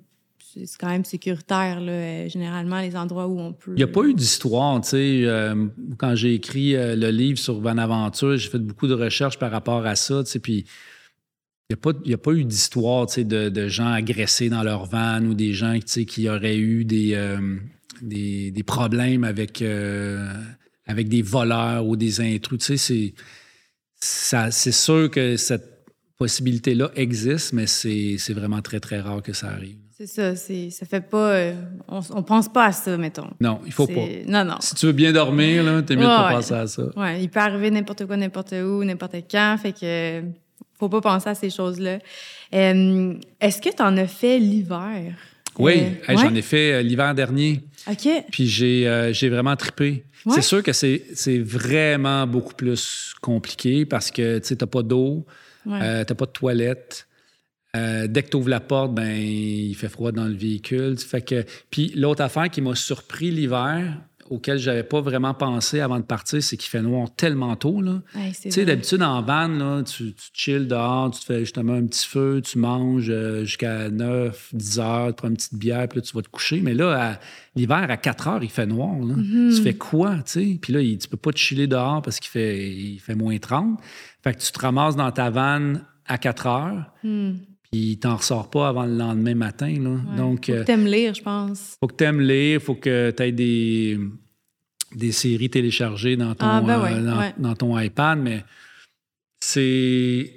[0.53, 3.71] C'est quand même sécuritaire, là, euh, généralement, les endroits où on peut.
[3.71, 5.21] Il n'y a pas eu d'histoire, tu sais.
[5.23, 9.39] euh, quand j'ai écrit euh, le livre sur Van Aventure, j'ai fait beaucoup de recherches
[9.39, 10.39] par rapport à ça, tu sais.
[10.39, 10.65] Puis
[11.69, 14.87] il n'y a, a pas eu d'histoire, tu sais, de, de gens agressés dans leur
[14.87, 17.55] van ou des gens, tu sais, qui auraient eu des, euh,
[18.01, 20.27] des, des problèmes avec, euh,
[20.85, 22.59] avec des voleurs ou des intrus.
[22.59, 23.13] Tu sais, c'est,
[23.99, 25.85] ça- c'est sûr que cette
[26.17, 29.77] possibilité-là existe, mais c'est, c'est vraiment très, très rare que ça arrive.
[29.97, 31.31] C'est ça, c'est, ça fait pas.
[31.33, 31.53] euh,
[31.87, 33.29] on, on pense pas à ça, mettons.
[33.39, 34.07] Non, il faut pas.
[34.27, 34.55] Non, non.
[34.59, 36.33] Si tu veux bien dormir, là, t'es mieux de pas ouais.
[36.35, 36.83] penser à ça.
[36.95, 39.57] Ouais, il peut arriver n'importe quoi, n'importe où, n'importe quand.
[39.61, 40.23] Fait que
[40.79, 41.99] faut pas penser à ces choses-là.
[42.53, 45.13] Euh, est-ce que tu en as fait l'hiver?
[45.59, 45.75] Oui, Euh,
[46.07, 46.23] hey, ouais?
[46.23, 48.07] j'en ai fait euh, l'hiver dernier, OK.
[48.31, 49.55] puis j'ai euh, j'ai vraiment.
[50.25, 50.35] Ouais?
[50.35, 55.25] C'est sûr que c'est c'est vraiment beaucoup plus compliqué parce que tu t'as pas d'eau,
[55.65, 55.79] Ouais.
[55.81, 57.07] euh, t'as pas de toilette.
[57.75, 60.97] Euh, dès que tu ouvres la porte, ben il fait froid dans le véhicule.
[60.97, 63.97] Fait que puis l'autre affaire qui m'a surpris l'hiver,
[64.31, 67.81] auquel j'avais pas vraiment pensé avant de partir, c'est qu'il fait noir tellement tôt
[68.43, 71.85] Tu sais, d'habitude, en van, là, tu, tu chilles dehors, tu te fais justement un
[71.85, 75.99] petit feu, tu manges euh, jusqu'à 9, 10 heures, tu prends une petite bière, puis
[75.99, 76.61] là, tu vas te coucher.
[76.61, 77.19] Mais là, à-
[77.55, 78.95] l'hiver, à 4 heures, il fait noir.
[78.99, 79.15] là.
[79.15, 79.55] Mm-hmm.
[79.55, 80.59] Tu fais quoi, tu sais?
[80.61, 83.37] Puis là, il- tu peux pas te chiller dehors parce qu'il fait, il fait moins
[83.37, 83.79] 30.
[84.23, 87.33] Fait que tu te ramasses dans ta vanne à 4 heures, Hmm.
[87.71, 89.73] Puis t'en ressors pas avant le lendemain matin.
[89.79, 89.89] Là.
[89.91, 90.17] Ouais.
[90.17, 91.77] Donc, Faut euh, que t'aimes lire, je pense.
[91.79, 93.99] faut que tu aimes lire, faut que tu aies des,
[94.95, 97.33] des séries téléchargées dans ton, Ah, ben ouais, euh, dans, ouais.
[97.37, 98.43] dans ton iPad, mais
[99.39, 100.33] c'est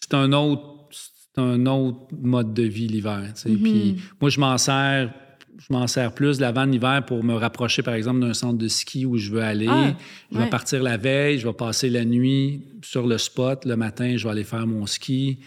[0.00, 3.32] c'est un autre c'est un autre mode de vie l'hiver.
[3.42, 5.14] Puis moi, je m'en sers
[5.58, 8.58] je m'en sers plus de la vanne l'hiver pour me rapprocher, par exemple, d'un centre
[8.58, 9.68] de ski où je veux aller.
[9.68, 9.94] Ah,
[10.32, 10.50] je vais ouais.
[10.50, 13.64] partir la veille, je vais passer la nuit sur le spot.
[13.64, 15.38] Le matin, je vais aller faire mon ski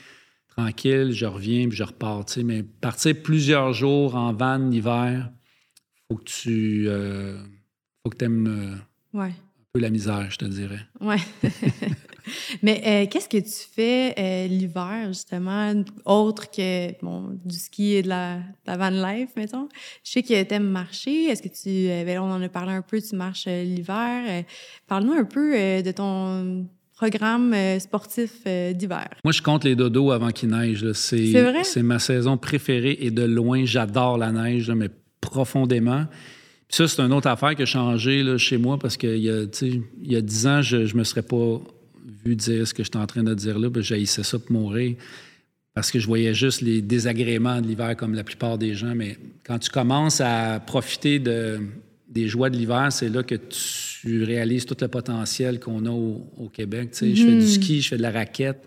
[0.55, 2.25] tranquille, je reviens puis je repars.
[2.43, 5.31] Mais partir plusieurs jours en van l'hiver,
[6.09, 7.37] faut que tu euh,
[8.03, 8.79] faut que aimes
[9.13, 9.27] Ouais.
[9.29, 9.33] un
[9.73, 10.81] peu la misère, je te dirais.
[11.01, 11.17] Ouais.
[12.63, 15.73] Mais euh, qu'est-ce que tu fais euh, l'hiver, justement,
[16.05, 19.69] autre que bon, du ski et de la, de la van life, mettons?
[20.03, 21.25] Je sais que tu aimes marcher.
[21.25, 21.69] Est-ce que tu.
[21.89, 24.23] euh, ben, on en a parlé un peu, tu marches euh, l'hiver.
[24.27, 24.41] Euh,
[24.87, 29.09] Parle-nous un peu euh, de ton programme euh, sportif euh, d'hiver.
[29.23, 30.91] Moi, je compte les dodos avant qu'il neige.
[30.93, 36.05] C'est C'est ma saison préférée et de loin, j'adore la neige, là, mais profondément.
[36.67, 39.29] Puis ça, c'est une autre affaire qui a changé là, chez moi parce qu'il y
[39.29, 41.59] a, il y a 10 ans, je ne me serais pas
[42.25, 43.69] vu dire ce que je suis en train de dire là.
[43.75, 44.95] J'haïssais ça pour mourir
[45.73, 48.95] parce que je voyais juste les désagréments de l'hiver comme la plupart des gens.
[48.95, 51.59] Mais quand tu commences à profiter de,
[52.07, 56.31] des joies de l'hiver, c'est là que tu réalises tout le potentiel qu'on a au,
[56.37, 56.91] au Québec.
[56.91, 58.63] Tu sais, Je fais du ski, je fais de la raquette,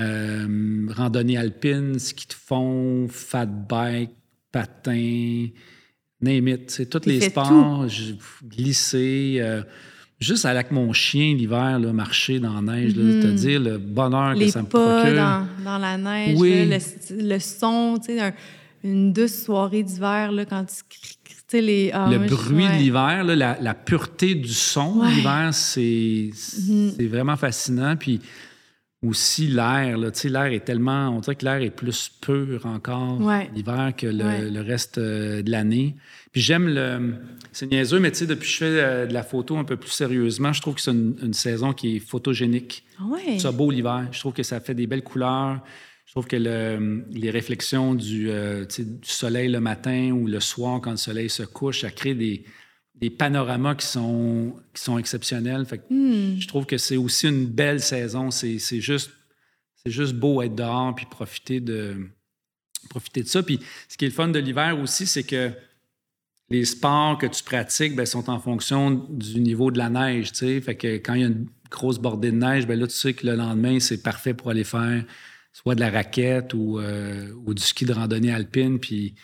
[0.00, 4.10] euh, randonnée alpine, ski de fond, fat bike,
[4.52, 5.46] patin,
[6.20, 6.70] name it.
[6.70, 7.86] C'est tous Il les sports,
[8.48, 9.38] glisser.
[9.40, 9.62] euh,
[10.18, 14.34] juste aller avec mon chien l'hiver, marcher dans la neige, là, te dire le bonheur
[14.34, 15.16] Les que ça me pas procure.
[15.16, 16.68] dans, dans la neige, Oui.
[16.68, 18.32] là, le, le son, tu sais, un-
[18.82, 21.16] une douce soirée d'hiver, là, quand tu cries,
[21.60, 21.90] les...
[21.92, 22.72] ah, le moi, je- bruit ouais.
[22.76, 25.08] de l'hiver, là, la, la pureté du son Ouais.
[25.08, 25.14] Mm-hmm.
[25.16, 26.30] l'hiver, c'est
[26.96, 27.96] c'est vraiment fascinant.
[27.96, 28.20] Puis
[29.02, 32.66] aussi l'air, là, tu sais, l'air est tellement, on dirait que l'air est plus pur
[32.66, 33.50] encore Ouais.
[33.54, 35.96] l'hiver que le, reste euh, de l'année.
[36.32, 37.14] Puis j'aime le,
[37.50, 39.76] c'est niaiseux, mais tu sais, depuis que je fais euh, de la photo un peu
[39.76, 42.84] plus sérieusement, je trouve que c'est une, une saison qui est photogénique.
[43.00, 43.38] Ah ouais.
[43.38, 44.06] Ça beau l'hiver.
[44.12, 45.60] Je trouve que ça fait des belles couleurs.
[46.10, 50.80] Je trouve que le- les réflexions du, euh, du soleil le matin ou le soir
[50.80, 52.44] quand le soleil se couche, ça crée des,
[52.96, 55.64] des panoramas qui sont, qui sont exceptionnels.
[55.66, 56.40] Fait que Hmm.
[56.40, 58.32] Je trouve que c'est aussi une belle saison.
[58.32, 59.12] C'est juste,
[59.86, 62.08] juste beau être dehors puis profiter de,
[62.88, 63.44] profiter de ça.
[63.44, 65.52] Puis ce qui est le fun de l'hiver aussi, c'est que
[66.48, 70.32] les sports que tu pratiques ben, sont en fonction du niveau de la neige.
[70.32, 73.14] Fait que quand il y a une grosse bordée de neige, ben là, tu sais
[73.14, 75.04] que le lendemain, c'est parfait pour aller faire
[75.52, 78.78] soit de la raquette ou, euh, ou du ski de randonnée alpine.
[78.78, 79.14] Puis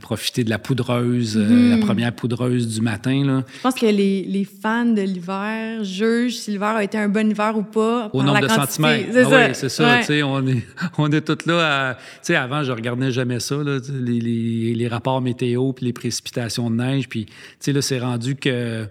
[0.00, 1.84] profiter de la poudreuse, euh, la mhm.
[1.84, 3.24] première poudreuse du matin.
[3.24, 3.44] Là.
[3.56, 7.30] Je pense que les, les fans de l'hiver jugent si l'hiver a été un bon
[7.30, 8.10] hiver ou pas.
[8.12, 9.08] Au nombre de centimètres.
[9.12, 9.46] C'est ah ça.
[9.46, 10.26] Oui, c'est ça.
[10.26, 10.66] On, est,
[10.98, 11.96] on est tous là.
[12.28, 16.70] À, avant, je regardais jamais ça, là, les, les, les, rapports météo puis les précipitations
[16.70, 17.08] de neige.
[17.08, 17.26] Puis
[17.66, 18.86] là, c'est rendu que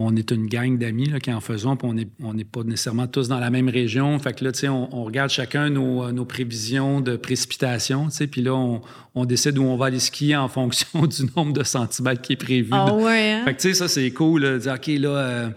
[0.00, 3.28] on est une gang d'amis qui en faisons, puis on n'est on pas nécessairement tous
[3.28, 4.16] dans la même région.
[4.18, 8.26] Fait que là, tu sais, on, regarde chacun nos, nos prévisions de précipitation, tu sais,
[8.28, 8.80] puis là, on,
[9.14, 12.36] on, décide où on va aller skier en fonction du nombre de centimètres qui est
[12.36, 12.70] prévu.
[12.72, 13.44] Ah ouais, hein?
[13.44, 15.08] Fait que tu sais, ça, c'est cool, de dire, OK, là...
[15.08, 15.50] Euh,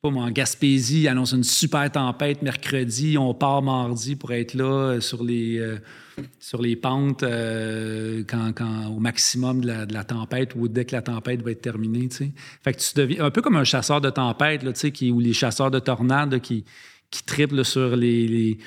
[0.00, 4.54] pas moi, en Gaspésie, ils annoncent une super tempête mercredi, on part mardi pour être
[4.54, 5.78] là euh, sur les, euh,
[6.38, 8.52] sur les pentes euh, quand,
[8.90, 12.08] au maximum de la, tempête ou dès que la tempête va être terminée.
[12.62, 14.72] Fait que tu deviens un peu comme un chasseur de tempête, là,
[15.12, 16.64] ou les chasseurs de tornades qui,
[17.10, 18.58] qui triplent sur les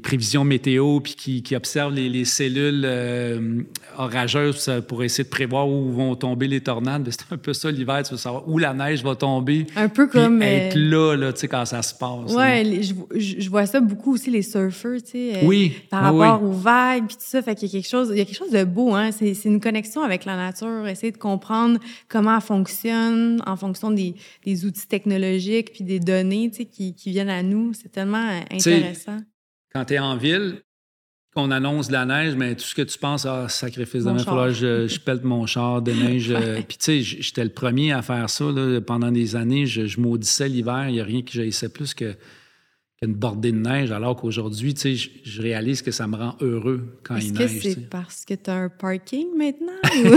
[0.00, 3.62] prévisions météo, puis qui, qui observent les, les cellules euh,
[3.96, 7.08] orageuses pour essayer de prévoir où vont tomber les tornades.
[7.10, 9.66] C'est un peu ça l'hiver, tu veux savoir où la neige va tomber.
[9.76, 10.42] Un peu comme...
[10.42, 12.34] être euh, là, là, tu sais, quand ça se passe.
[12.34, 15.36] Oui, je, je, vois ça beaucoup aussi, les surfeurs, tu sais.
[15.36, 15.72] Euh, oui.
[15.88, 17.40] Par rapport aux vagues, puis tout ça.
[17.40, 19.10] Fait qu'il y a quelque chose, il y a quelque chose de beau, hein.
[19.10, 24.14] C'est, une connexion avec la nature, essayer de comprendre comment elle fonctionne en fonction des,
[24.44, 27.72] des outils technologiques puis des données, tu sais, qui, qui viennent à nous.
[27.72, 29.20] C'est tellement intéressant
[29.72, 30.62] quand tu es en ville,
[31.34, 34.24] qu'on annonce de la neige, mais tout ce que tu penses, ah, sacrifice de il
[34.24, 36.30] que je, je pète mon char de neige.
[36.38, 38.44] Euh, puis, tu sais, j'étais le premier à faire ça
[38.86, 39.66] pendant des années.
[39.66, 40.88] Je, je maudissais l'hiver.
[40.88, 42.14] Il n'y a rien que j'haïssais plus que
[43.00, 46.98] une bordée de neige, alors qu'aujourd'hui, tu sais, je, réalise que ça me rend heureux
[47.04, 47.42] quand il neige.
[47.42, 49.72] Est-ce que c'est parce que tu as un parking maintenant?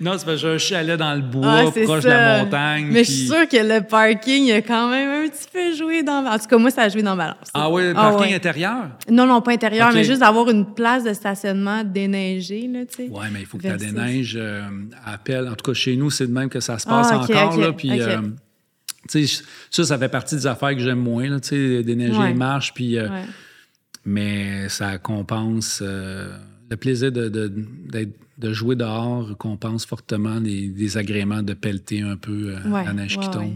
[0.00, 2.86] non, c'est parce que j'ai un chalet dans le bois, ah, proche de la montagne.
[2.92, 6.24] Mais je suis sûre que le parking a quand même un petit peu joué dans...
[6.24, 7.48] En tout cas, moi, ça a joué dans ma balance.
[7.52, 8.90] Ah oui, le ah parking intérieur?
[9.10, 13.08] Non, non, pas intérieur, mais juste d'avoir une place de stationnement déneigée, là, tu sais.
[13.10, 14.62] Oui, mais il faut que tu déneiges euh,
[15.04, 17.56] à En tout cas, chez nous, c'est de même que ça se passe ah, encore,
[17.58, 18.00] là, puis...
[18.00, 18.18] Euh,
[19.08, 22.98] ça, ça fait partie des affaires que j'aime moins, là, déneiger les marches, puis...
[22.98, 23.08] Euh,
[24.04, 25.80] mais ça compense...
[25.82, 26.36] Euh,
[26.68, 27.52] le plaisir de, de,
[28.38, 33.30] de, jouer dehors compense fortement les désagréments de pelleter un peu euh, la neige qui
[33.30, 33.54] tombe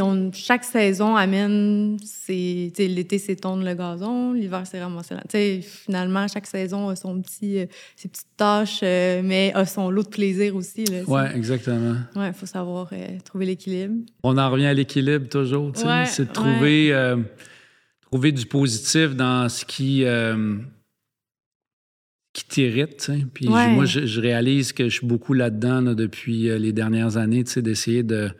[0.00, 5.62] on, chaque saison amène, l'été, c'est tondre le gazon, l'hiver, c'est ramasser la...
[5.62, 7.66] finalement, chaque saison a son petit, euh,
[7.96, 10.84] ses petites tâches, euh, mais a son lot de plaisir aussi.
[11.06, 11.96] Oui, exactement.
[12.16, 13.94] Oui, il faut savoir euh, trouver l'équilibre.
[14.22, 15.72] On en revient à l'équilibre toujours.
[16.06, 17.14] c'est de trouver,
[18.00, 20.04] trouver du positif dans ce qui
[22.32, 23.12] qui t'irrite.
[23.32, 28.30] Puis moi, je, réalise que je suis beaucoup là-dedans depuis les dernières années, d'essayer de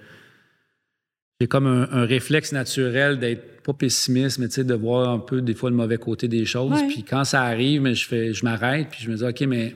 [1.46, 5.76] comme un, réflexe naturel d'être pas pessimiste, mais de voir un peu des fois le
[5.76, 6.78] mauvais côté des choses.
[6.88, 9.74] Puis quand ça arrive, mais je fais, je m'arrête, puis je me dis, OK, mais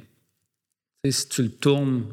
[1.10, 2.04] si tu le tournes,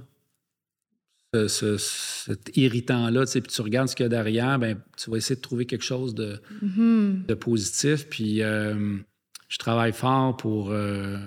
[1.47, 5.35] ce, cet irritant-là, puis tu regardes ce qu'il y a derrière, ben, tu vas essayer
[5.35, 7.25] de trouver quelque chose de, mm-hmm.
[7.25, 8.07] de positif.
[8.09, 8.97] Puis euh,
[9.49, 11.17] je travaille fort pour, euh,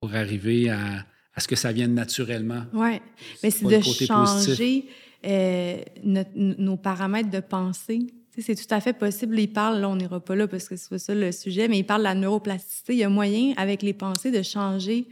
[0.00, 2.64] pour arriver à, à, ce que ça vienne naturellement.
[2.72, 3.00] Oui,
[3.42, 4.86] mais c'est de changer.
[5.24, 8.08] Euh, nos paramètres de pensée.
[8.36, 9.38] C'est tout à fait possible.
[9.38, 11.84] Il parle, là, on n'ira pas là parce que c'est ça le sujet, mais il
[11.84, 12.94] parle de la neuroplasticité.
[12.94, 15.06] Il y a moyen, avec les pensées, de changer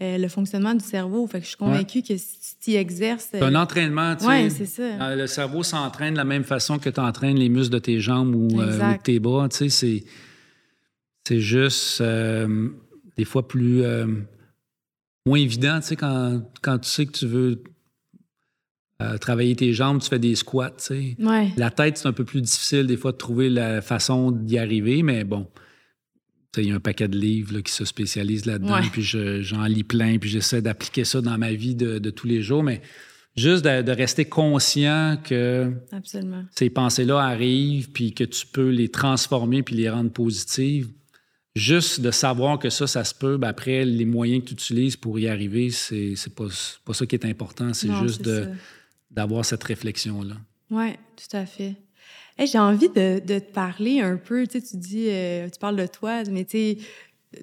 [0.00, 1.26] euh, le fonctionnement du cerveau.
[1.26, 3.28] Fait que je suis convaincue que si tu exerces.
[3.32, 4.48] C'est un entraînement, tu sais.
[4.50, 4.82] c'est ça.
[4.82, 8.00] Euh, le cerveau s'entraîne de la même façon que tu entraînes les muscles de tes
[8.00, 9.48] jambes ou, de tes bras.
[9.50, 10.04] Tu sais,
[11.26, 13.82] c'est juste des fois plus.
[15.26, 17.62] moins évident, tu sais, quand, quand tu sais que tu veux
[19.02, 20.70] euh, travailler tes jambes, tu fais des squats.
[20.70, 21.16] Tu sais.
[21.56, 25.02] La tête, c'est un peu plus difficile des fois de trouver la façon d'y arriver,
[25.02, 25.48] mais bon.
[26.56, 30.18] Il y a un paquet de livres qui se spécialisent là-dedans, puis j'en lis plein,
[30.18, 32.80] puis j'essaie d'appliquer ça dans ma vie de, tous les jours, mais
[33.36, 35.72] juste de, rester conscient que
[36.54, 40.88] ces pensées-là arrivent, puis que tu peux les transformer, puis les rendre positives.
[41.56, 44.96] Juste de savoir que ça, ça se peut, ben après, les moyens que tu utilises
[44.96, 46.46] pour y arriver, c'est pas,
[46.84, 48.48] pas ça qui est important, c'est juste de
[49.14, 50.36] d'avoir cette réflexion-là.
[50.70, 51.76] Oui, tout à fait.
[52.38, 56.44] J'ai envie de, te parler un peu, tu dis, euh, tu parles de toi, mais
[56.44, 56.78] tu sais,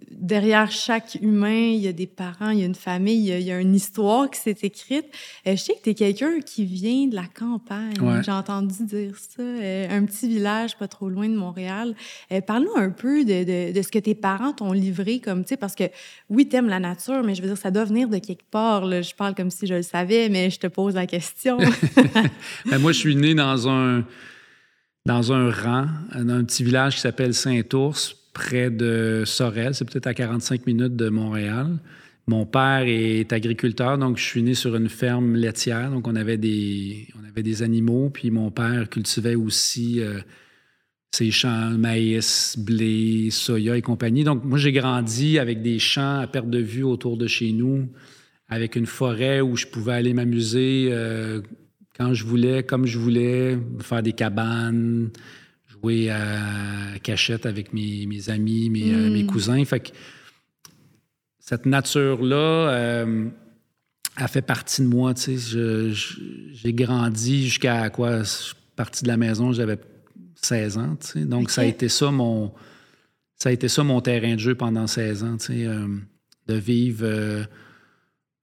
[0.10, 3.52] derrière chaque humain, il y a des parents, il y a une famille, il y
[3.52, 5.06] a, une histoire qui s'est écrite.
[5.48, 7.94] Euh, je sais que tu es quelqu'un qui vient de la campagne.
[8.24, 9.42] J'ai entendu dire ça.
[9.42, 11.96] Euh, un petit village pas trop loin de Montréal.
[12.32, 15.58] Euh, parle-nous un peu de, de, ce que tes parents t'ont livré comme, tu sais,
[15.58, 15.86] parce que
[16.30, 18.86] oui, tu aimes la nature, mais je veux dire, ça doit venir de quelque part.
[18.86, 19.02] Là.
[19.02, 21.58] Je parle comme si je le savais, mais je te pose la question.
[22.66, 24.06] Ben, moi, je suis né dans un
[25.06, 29.74] dans un rang, dans un petit village qui s'appelle Saint-Ours, près de Sorel.
[29.76, 31.80] C'est peut-être à 45 minutes de Montréal.
[32.28, 35.90] Mon père est agriculteur, donc je suis né sur une ferme laitière.
[35.90, 38.10] Donc, on avait des, on avait des animaux.
[38.10, 40.20] Puis mon père cultivait aussi euh,
[41.12, 44.24] ses champs, maïs, blé, soya et compagnie.
[44.24, 47.90] Donc, moi, j'ai grandi avec des champs à perte de vue autour de chez nous,
[48.48, 51.42] avec une forêt où je pouvais aller m'amuser euh,
[51.98, 55.10] quand je voulais, comme je voulais, faire des cabanes,
[55.82, 59.28] jouer à cachette avec mes, amis, mes, euh, mes, mm.
[59.28, 59.66] cousins.
[59.66, 59.90] Fait que
[61.40, 63.30] cette nature-là euh,
[64.16, 65.14] a fait partie de moi.
[65.16, 68.20] J'ai grandi jusqu'à quoi?
[68.20, 69.78] Je suis parti de la maison, j'avais
[70.36, 70.98] 16 ans.
[71.16, 72.52] Donc, ça a été ça mon.
[73.36, 75.88] Ça a été ça mon terrain de jeu pendant 16 ans, euh,
[76.48, 77.44] de vivre euh,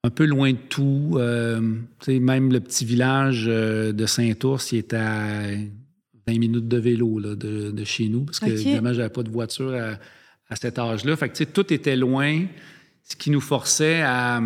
[0.02, 1.18] un peu loin de tout.
[1.18, 5.44] même le petit village de Saint-Ours, il était à
[6.30, 9.74] 20 minutes de vélo de, chez nous, parce que évidemment, je n'avais pas de voiture
[9.74, 9.98] à,
[10.48, 11.16] à cet âge-là.
[11.16, 12.44] Fait que, tout était loin
[13.08, 14.40] ce qui nous forçait à,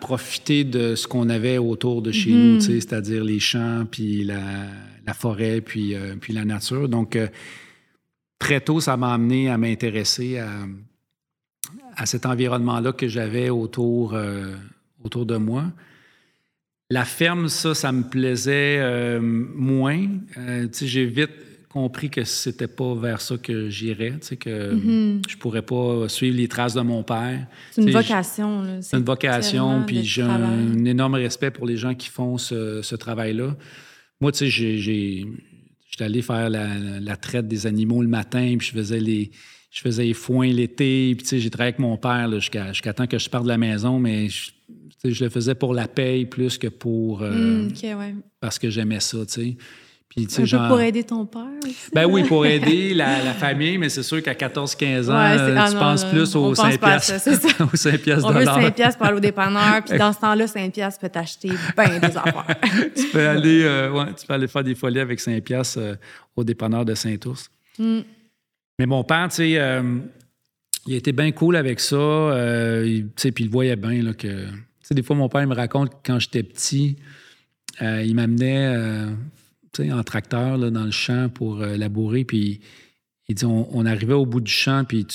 [0.00, 2.60] profiter de ce qu'on avait autour de chez nous, mhm.
[2.60, 6.88] c'est-à-dire les champs, puis la, forêt, puis, euh, puis la nature.
[6.88, 7.26] Donc, euh,
[8.38, 14.54] très tôt, ça m'a amené à m'intéresser à, cet environnement-là que j'avais autour, euh,
[15.02, 15.64] autour de moi.
[16.90, 20.06] La ferme, ça, ça me plaisait moins.
[20.82, 21.30] j'ai vite
[21.70, 25.22] compris que c'était pas vers ça que j'irais, tu sais, que mm-hmm.
[25.28, 27.46] je pourrais pas suivre les traces de mon père.
[27.70, 28.80] C'est une vocation.
[28.80, 33.56] C'est une vocation, puis j'ai un, énorme respect pour les gens qui font ce, travail-là.
[34.20, 35.26] Moi, tu sais, j'ai,
[35.88, 39.30] j'étais allé faire la, traite des animaux le matin, puis je faisais les,
[39.70, 42.92] je faisais les foins l'été, puis tu sais, j'ai travaillé avec mon père jusqu'à, jusqu'à
[42.92, 44.50] temps que je parte de la maison, mais je,
[45.04, 47.22] je le faisais pour la paye plus que pour...
[47.22, 48.14] Euh, mm, ouais.
[48.40, 49.56] Parce que j'aimais ça, tu sais.
[50.10, 50.66] Puis, un genre...
[50.66, 51.76] pour aider ton père aussi.
[51.94, 56.04] Ben oui, pour aider la, famille, mais c'est sûr qu'à 14-15 ans, ah tu penses
[56.04, 57.62] plus aux 5 piastres.
[57.72, 60.48] aux 5 piastres On veut 5 piastres pour aller au dépanneur, puis dans ce temps-là,
[60.48, 62.56] 5 piastres peut t'acheter bien des affaires.
[62.96, 65.94] tu, peux aller, euh, ouais, tu peux aller faire des folies avec 5 piastres euh,
[66.34, 67.48] au dépanneur de Saint-Ours.
[67.78, 68.00] Mm.
[68.80, 70.00] Mais mon père, tu sais, euh,
[70.88, 72.34] il a été bien cool avec ça,
[72.84, 74.46] tu sais, puis il voyait bien là, que...
[74.90, 76.96] Tu sais, des fois, mon père me raconte que quand j'étais petit,
[77.80, 79.06] il m'amenait
[79.78, 82.24] en tracteur là, dans le champ pour euh, labourer.
[82.24, 82.60] Puis
[83.28, 85.06] il dit on, arrivait au bout du champ, puis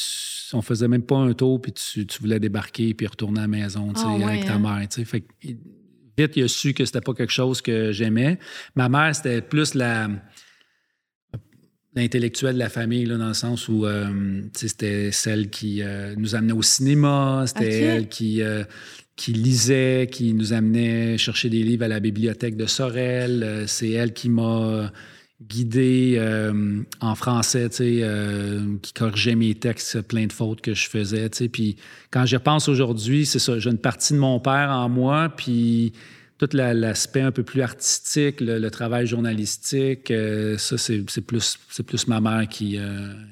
[0.53, 3.91] on faisait même pas un tour, puis tu, voulais débarquer puis retourner à la maison
[3.95, 4.59] ah avec ta hein?
[4.59, 4.87] mère.
[4.89, 5.25] Fait
[6.17, 8.39] vite, il a su que c'était pas quelque chose que j'aimais.
[8.75, 10.07] Ma mère, c'était plus la
[11.95, 16.35] l'intellectuelle de la famille, là, dans le sens où euh, c'était celle qui euh, nous
[16.35, 18.41] amenait au cinéma, c'était elle qui,
[19.15, 23.43] qui lisait, qui nous amenait chercher des livres à la bibliothèque de Sorel.
[23.43, 24.91] Euh, c'est elle qui m'a
[25.41, 31.29] guidé euh, en français, euh, qui corrigeait mes textes, plein de fautes que je faisais.
[31.51, 31.75] Puis
[32.11, 35.93] quand je pense aujourd'hui, c'est ça, j'ai une partie de mon père en moi, puis
[36.37, 40.11] tout l'aspect un peu plus artistique, le, travail journalistique,
[40.57, 42.77] ça, c'est plus, plus ma mère qui,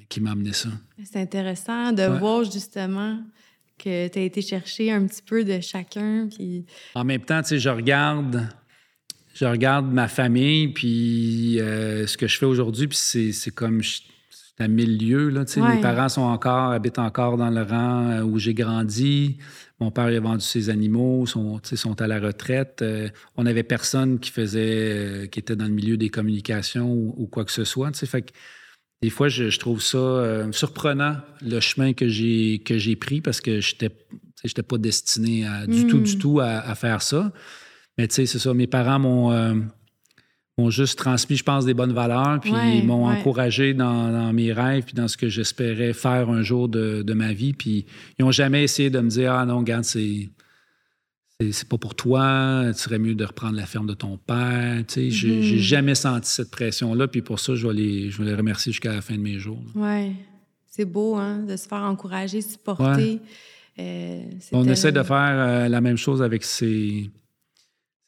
[0.07, 0.69] qui m'a amené ça.
[1.03, 3.19] C'est intéressant de voir justement
[3.77, 6.27] que tu as été chercher un petit peu de chacun.
[6.33, 6.65] Puis...
[6.95, 8.47] En même temps, tu sais, je regarde,
[9.33, 14.63] je regarde ma famille, puis euh, ce que je fais aujourd'hui, puis c'est comme c'est
[14.63, 15.29] à mille lieues.
[15.29, 19.37] Là, Mes parents sont encore, habitent encore dans le rang euh, où j'ai grandi.
[19.83, 22.79] Mon père a vendu ses animaux, sont, sont à la retraite.
[22.81, 27.27] Euh, on n'avait personne qui faisait, qui était dans le milieu des communications ou, ou
[27.27, 27.93] quoi que ce soit.
[27.93, 28.31] Fait que,
[29.01, 33.41] des fois, je, trouve ça euh, surprenant, le chemin que j'ai, que j'ai pris, parce
[33.41, 36.19] que je n'étais pas destiné du tout, du hmm.
[36.19, 37.33] tout à, faire ça.
[37.97, 39.55] Mais tu sais, c'est ça, mes parents m'ont, euh,
[40.57, 44.83] m'ont juste transmis, je pense, des bonnes valeurs, puis ils m'ont encouragé dans, mes rêves,
[44.83, 47.53] puis dans ce que j'espérais faire un jour de, de ma vie.
[47.53, 47.85] Puis
[48.17, 50.29] ils n'ont jamais essayé de me dire, ah non, regarde, c'est
[51.51, 54.83] c'est pas pour toi, il serait mieux de reprendre la ferme de ton père.
[54.87, 55.57] Tu sais, j'ai mm-hmm.
[55.57, 58.93] jamais senti cette pression-là, puis pour ça, je vais les, je vais les remercier jusqu'à
[58.93, 59.61] la fin de mes jours.
[59.75, 60.13] Oui,
[60.67, 63.19] c'est beau, hein, de se faire encourager, supporter.
[63.79, 67.09] Euh, On essaie de faire euh, la même chose avec ses,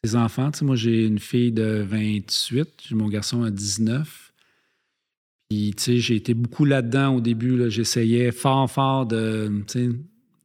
[0.06, 0.50] ses enfants.
[0.50, 4.32] Tu sais, moi, j'ai une fille de 28, j'ai mon garçon à 19.
[5.48, 7.70] Puis, tu sais, j'ai été beaucoup là-dedans au début.
[7.70, 9.62] J'essayais fort, fort de,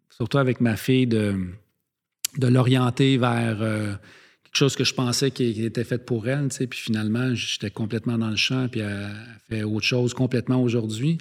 [0.09, 1.35] surtout avec ma fille, de
[2.37, 3.93] de l'orienter vers euh,
[4.43, 6.49] quelque chose que je pensais qui, était fait pour elle.
[6.49, 9.09] Tu sais, puis finalement, j'étais complètement dans le champ, puis elle,
[9.49, 11.17] fait autre chose complètement aujourd'hui.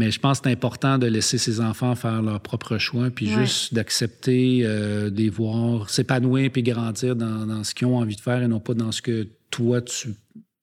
[0.00, 3.26] Mais je pense que c'est important de laisser ses enfants faire leur propre choix, puis
[3.26, 8.20] juste d'accepter euh, de les voir s'épanouir puis grandir dans, ce qu'ils ont envie de
[8.22, 10.14] faire et non pas dans ce que toi, tu,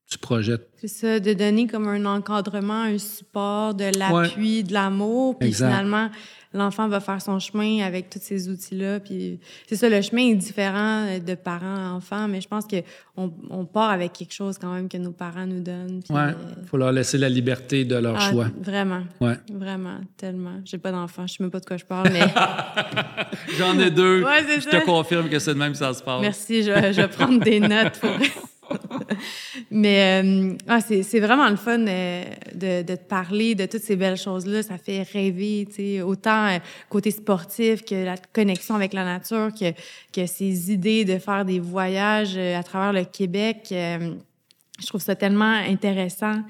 [0.09, 0.69] tu projettes.
[0.77, 5.37] C'est ça, de donner comme un encadrement, un support, de l'appui, de l'amour.
[5.37, 6.09] Puis finalement,
[6.53, 9.01] l'enfant va faire son chemin avec tous ces outils-là.
[9.01, 13.33] Puis c'est ça, le chemin est différent de parents à enfants, mais je pense qu'on
[13.49, 16.01] on part avec quelque chose quand même que nos parents nous donnent.
[16.09, 16.21] Oui,
[16.61, 18.47] il faut leur laisser la liberté de leur ah, choix.
[18.61, 19.03] Vraiment.
[19.19, 19.35] Ouais.
[19.51, 20.61] Vraiment, tellement.
[20.63, 22.21] J'ai pas d'enfant, je sais même pas de quoi je parle, mais...
[23.57, 24.21] J'en ai deux.
[24.21, 26.21] je te confirme que c'est de même que ça se passe.
[26.21, 28.11] Merci, je, je vais prendre des notes pour...
[29.71, 33.95] Mais euh, ah, c'est vraiment le fun euh, de, de, te parler de toutes ces
[33.95, 34.63] belles choses-là.
[34.63, 36.59] Ça fait rêver, tu sais, autant euh,
[36.89, 39.71] côté sportif que la connexion avec la nature, que,
[40.13, 43.67] que ces idées de faire des voyages à travers le Québec.
[43.69, 46.43] je trouve ça tellement intéressant.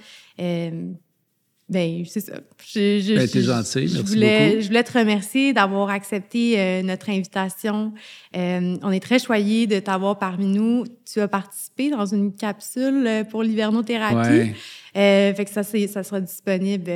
[1.70, 2.36] Ben, c'est ça.
[2.66, 7.94] Je, je, ben, gentil, je voulais, Je voulais te remercier d'avoir accepté euh, notre invitation.
[8.38, 10.86] Euh, on est très choyés de t'avoir parmi nous.
[11.12, 14.54] Tu as participé dans une capsule euh, pour l'hivernothérapie.
[14.96, 15.34] Ouais.
[15.36, 16.90] fait que ça, ça sera disponible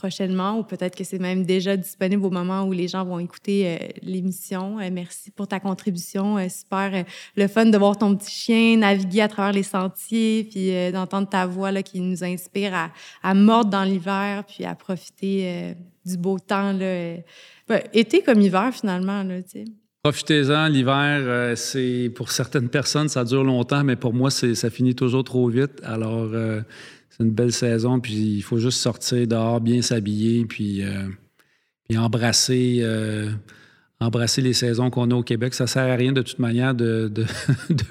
[0.00, 3.66] prochainement ou peut-être que c'est même déjà disponible au moment où les gens vont écouter
[3.66, 4.78] euh, l'émission.
[4.80, 6.38] Euh, merci pour ta contribution.
[6.38, 7.04] Euh, super
[7.36, 11.44] le fun de voir ton petit chien naviguer à travers les sentiers, puis d'entendre ta
[11.46, 12.90] voix là, qui nous inspire à,
[13.22, 15.74] à mordre dans l'hiver, puis à profiter
[16.06, 16.72] du beau temps.
[16.72, 17.16] Là,
[17.92, 19.22] été comme hiver finalement.
[19.22, 19.36] Là,
[20.02, 25.24] Profitez-en, l'hiver, c'est pour certaines personnes, ça dure longtemps, mais pour moi, ça finit toujours
[25.24, 25.80] trop vite.
[25.84, 26.30] Alors,
[27.20, 31.06] une belle saison, puis il faut juste sortir dehors, bien s'habiller, puis, euh,
[31.88, 33.30] puis embrasser, euh,
[34.00, 35.52] embrasser les saisons qu'on a au Québec.
[35.52, 37.24] Ça sert à rien de toute manière de, de,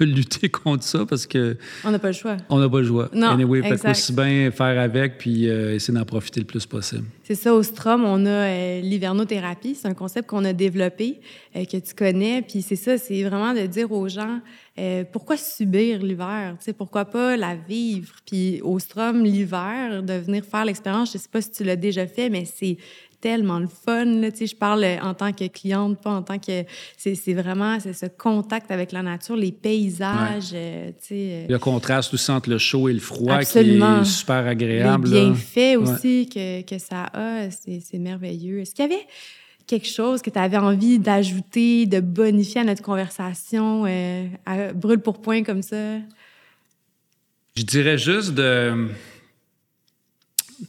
[0.04, 1.56] lutter contre ça parce que...
[1.84, 2.36] On n'a pas le choix.
[2.48, 3.08] On n'a pas le choix.
[3.14, 7.04] Non, anyway, fait aussi bien faire avec, puis euh, essayer d'en profiter le plus possible.
[7.22, 9.76] C'est ça, au Strom, on a l'hivernothérapie.
[9.76, 11.20] C'est un concept qu'on a développé,
[11.54, 14.40] que tu connais, puis c'est ça, c'est vraiment de dire aux gens
[14.80, 16.56] euh, pourquoi subir l'hiver?
[16.78, 18.14] Pourquoi pas la vivre?
[18.26, 22.06] Puis au Strom, l'hiver, de venir faire l'expérience, je sais pas si tu l'as déjà
[22.06, 22.78] fait, mais c'est
[23.20, 24.06] tellement le fun.
[24.06, 26.64] Là, je parle en tant que cliente, pas en tant que...
[26.96, 30.52] C'est vraiment ce contact avec la nature, les paysages.
[30.54, 31.46] Euh, euh.
[31.46, 35.10] le contraste aussi entre le chaud et le froid qui est super agréable.
[35.10, 38.60] Les bienfaits aussi que, que ça a, c'est merveilleux.
[38.60, 39.06] Est-ce qu'il y avait
[39.70, 44.26] quelque chose que tu avais envie d'ajouter, de bonifier à notre conversation, euh,
[44.74, 45.98] brûle pour point comme ça?
[47.56, 48.88] Je dirais juste de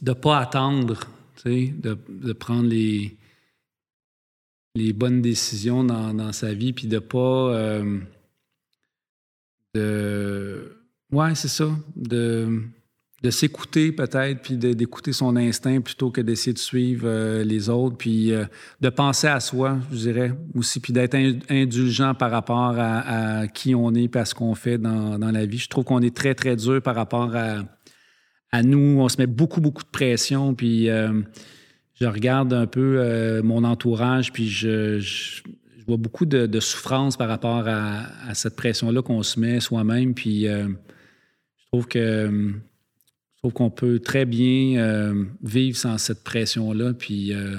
[0.02, 1.00] ne pas attendre,
[1.44, 3.16] de, de, prendre les,
[4.76, 7.54] les bonnes décisions dans, dans sa vie, puis de pas...
[7.54, 7.98] Euh,
[9.74, 10.76] de...
[11.10, 11.68] Ouais, c'est ça.
[11.96, 12.62] De
[13.22, 17.96] de s'écouter peut-être, puis d'écouter son instinct plutôt que d'essayer de suivre euh, les autres,
[17.96, 18.44] puis euh,
[18.80, 21.14] de penser à soi, je dirais, aussi, puis d'être
[21.48, 25.46] indulgent par rapport à, qui on est, et à ce qu'on fait dans, dans, la
[25.46, 25.58] vie.
[25.58, 27.62] Je trouve qu'on est très, très dur par rapport à,
[28.50, 29.00] à nous.
[29.00, 31.22] On se met beaucoup, beaucoup de pression, puis euh,
[31.94, 35.00] je regarde un peu mon entourage, puis je,
[35.86, 40.12] vois beaucoup de, de, souffrance par rapport à, à cette pression-là qu'on se met soi-même,
[40.12, 42.52] puis je trouve que
[43.42, 46.92] trouve qu'on peut très bien euh, vivre sans cette pression-là.
[46.94, 47.56] Puis euh,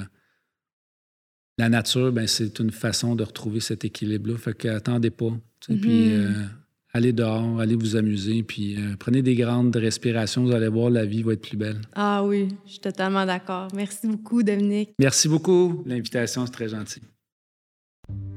[1.57, 4.37] la nature, ben, c'est une façon de retrouver cet équilibre-là.
[4.37, 5.31] Fait qu'attendez pas.
[5.67, 6.11] Puis mm-hmm.
[6.11, 6.45] euh,
[6.93, 10.45] allez dehors, allez vous amuser, puis prenez des grandes respirations.
[10.45, 11.81] Vous allez voir, la vie va être plus belle.
[11.93, 13.67] Ah oui, je suis totalement d'accord.
[13.75, 14.91] Merci beaucoup, Dominique.
[14.99, 15.83] Merci beaucoup.
[15.85, 17.01] L'invitation, c'est très gentil.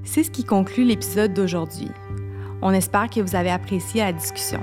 [0.04, 1.88] C'est ce qui conclut l'épisode d'aujourd'hui.
[2.62, 4.62] On espère que vous avez apprécié la discussion.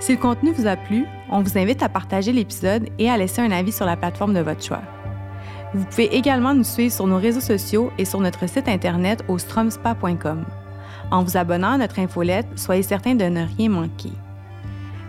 [0.00, 3.42] Si le contenu vous a plu, on vous invite à partager l'épisode et à laisser
[3.42, 4.82] un avis sur la plateforme de votre choix.
[5.74, 9.38] Vous pouvez également nous suivre sur nos réseaux sociaux et sur notre site internet au
[9.38, 10.44] stromspa.com.
[11.10, 14.12] En vous abonnant à notre infolette, soyez certain de ne rien manquer.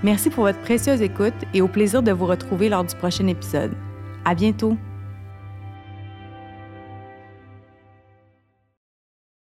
[0.03, 3.73] Merci pour votre précieuse écoute et au plaisir de vous retrouver lors du prochain épisode.
[4.25, 4.77] À bientôt!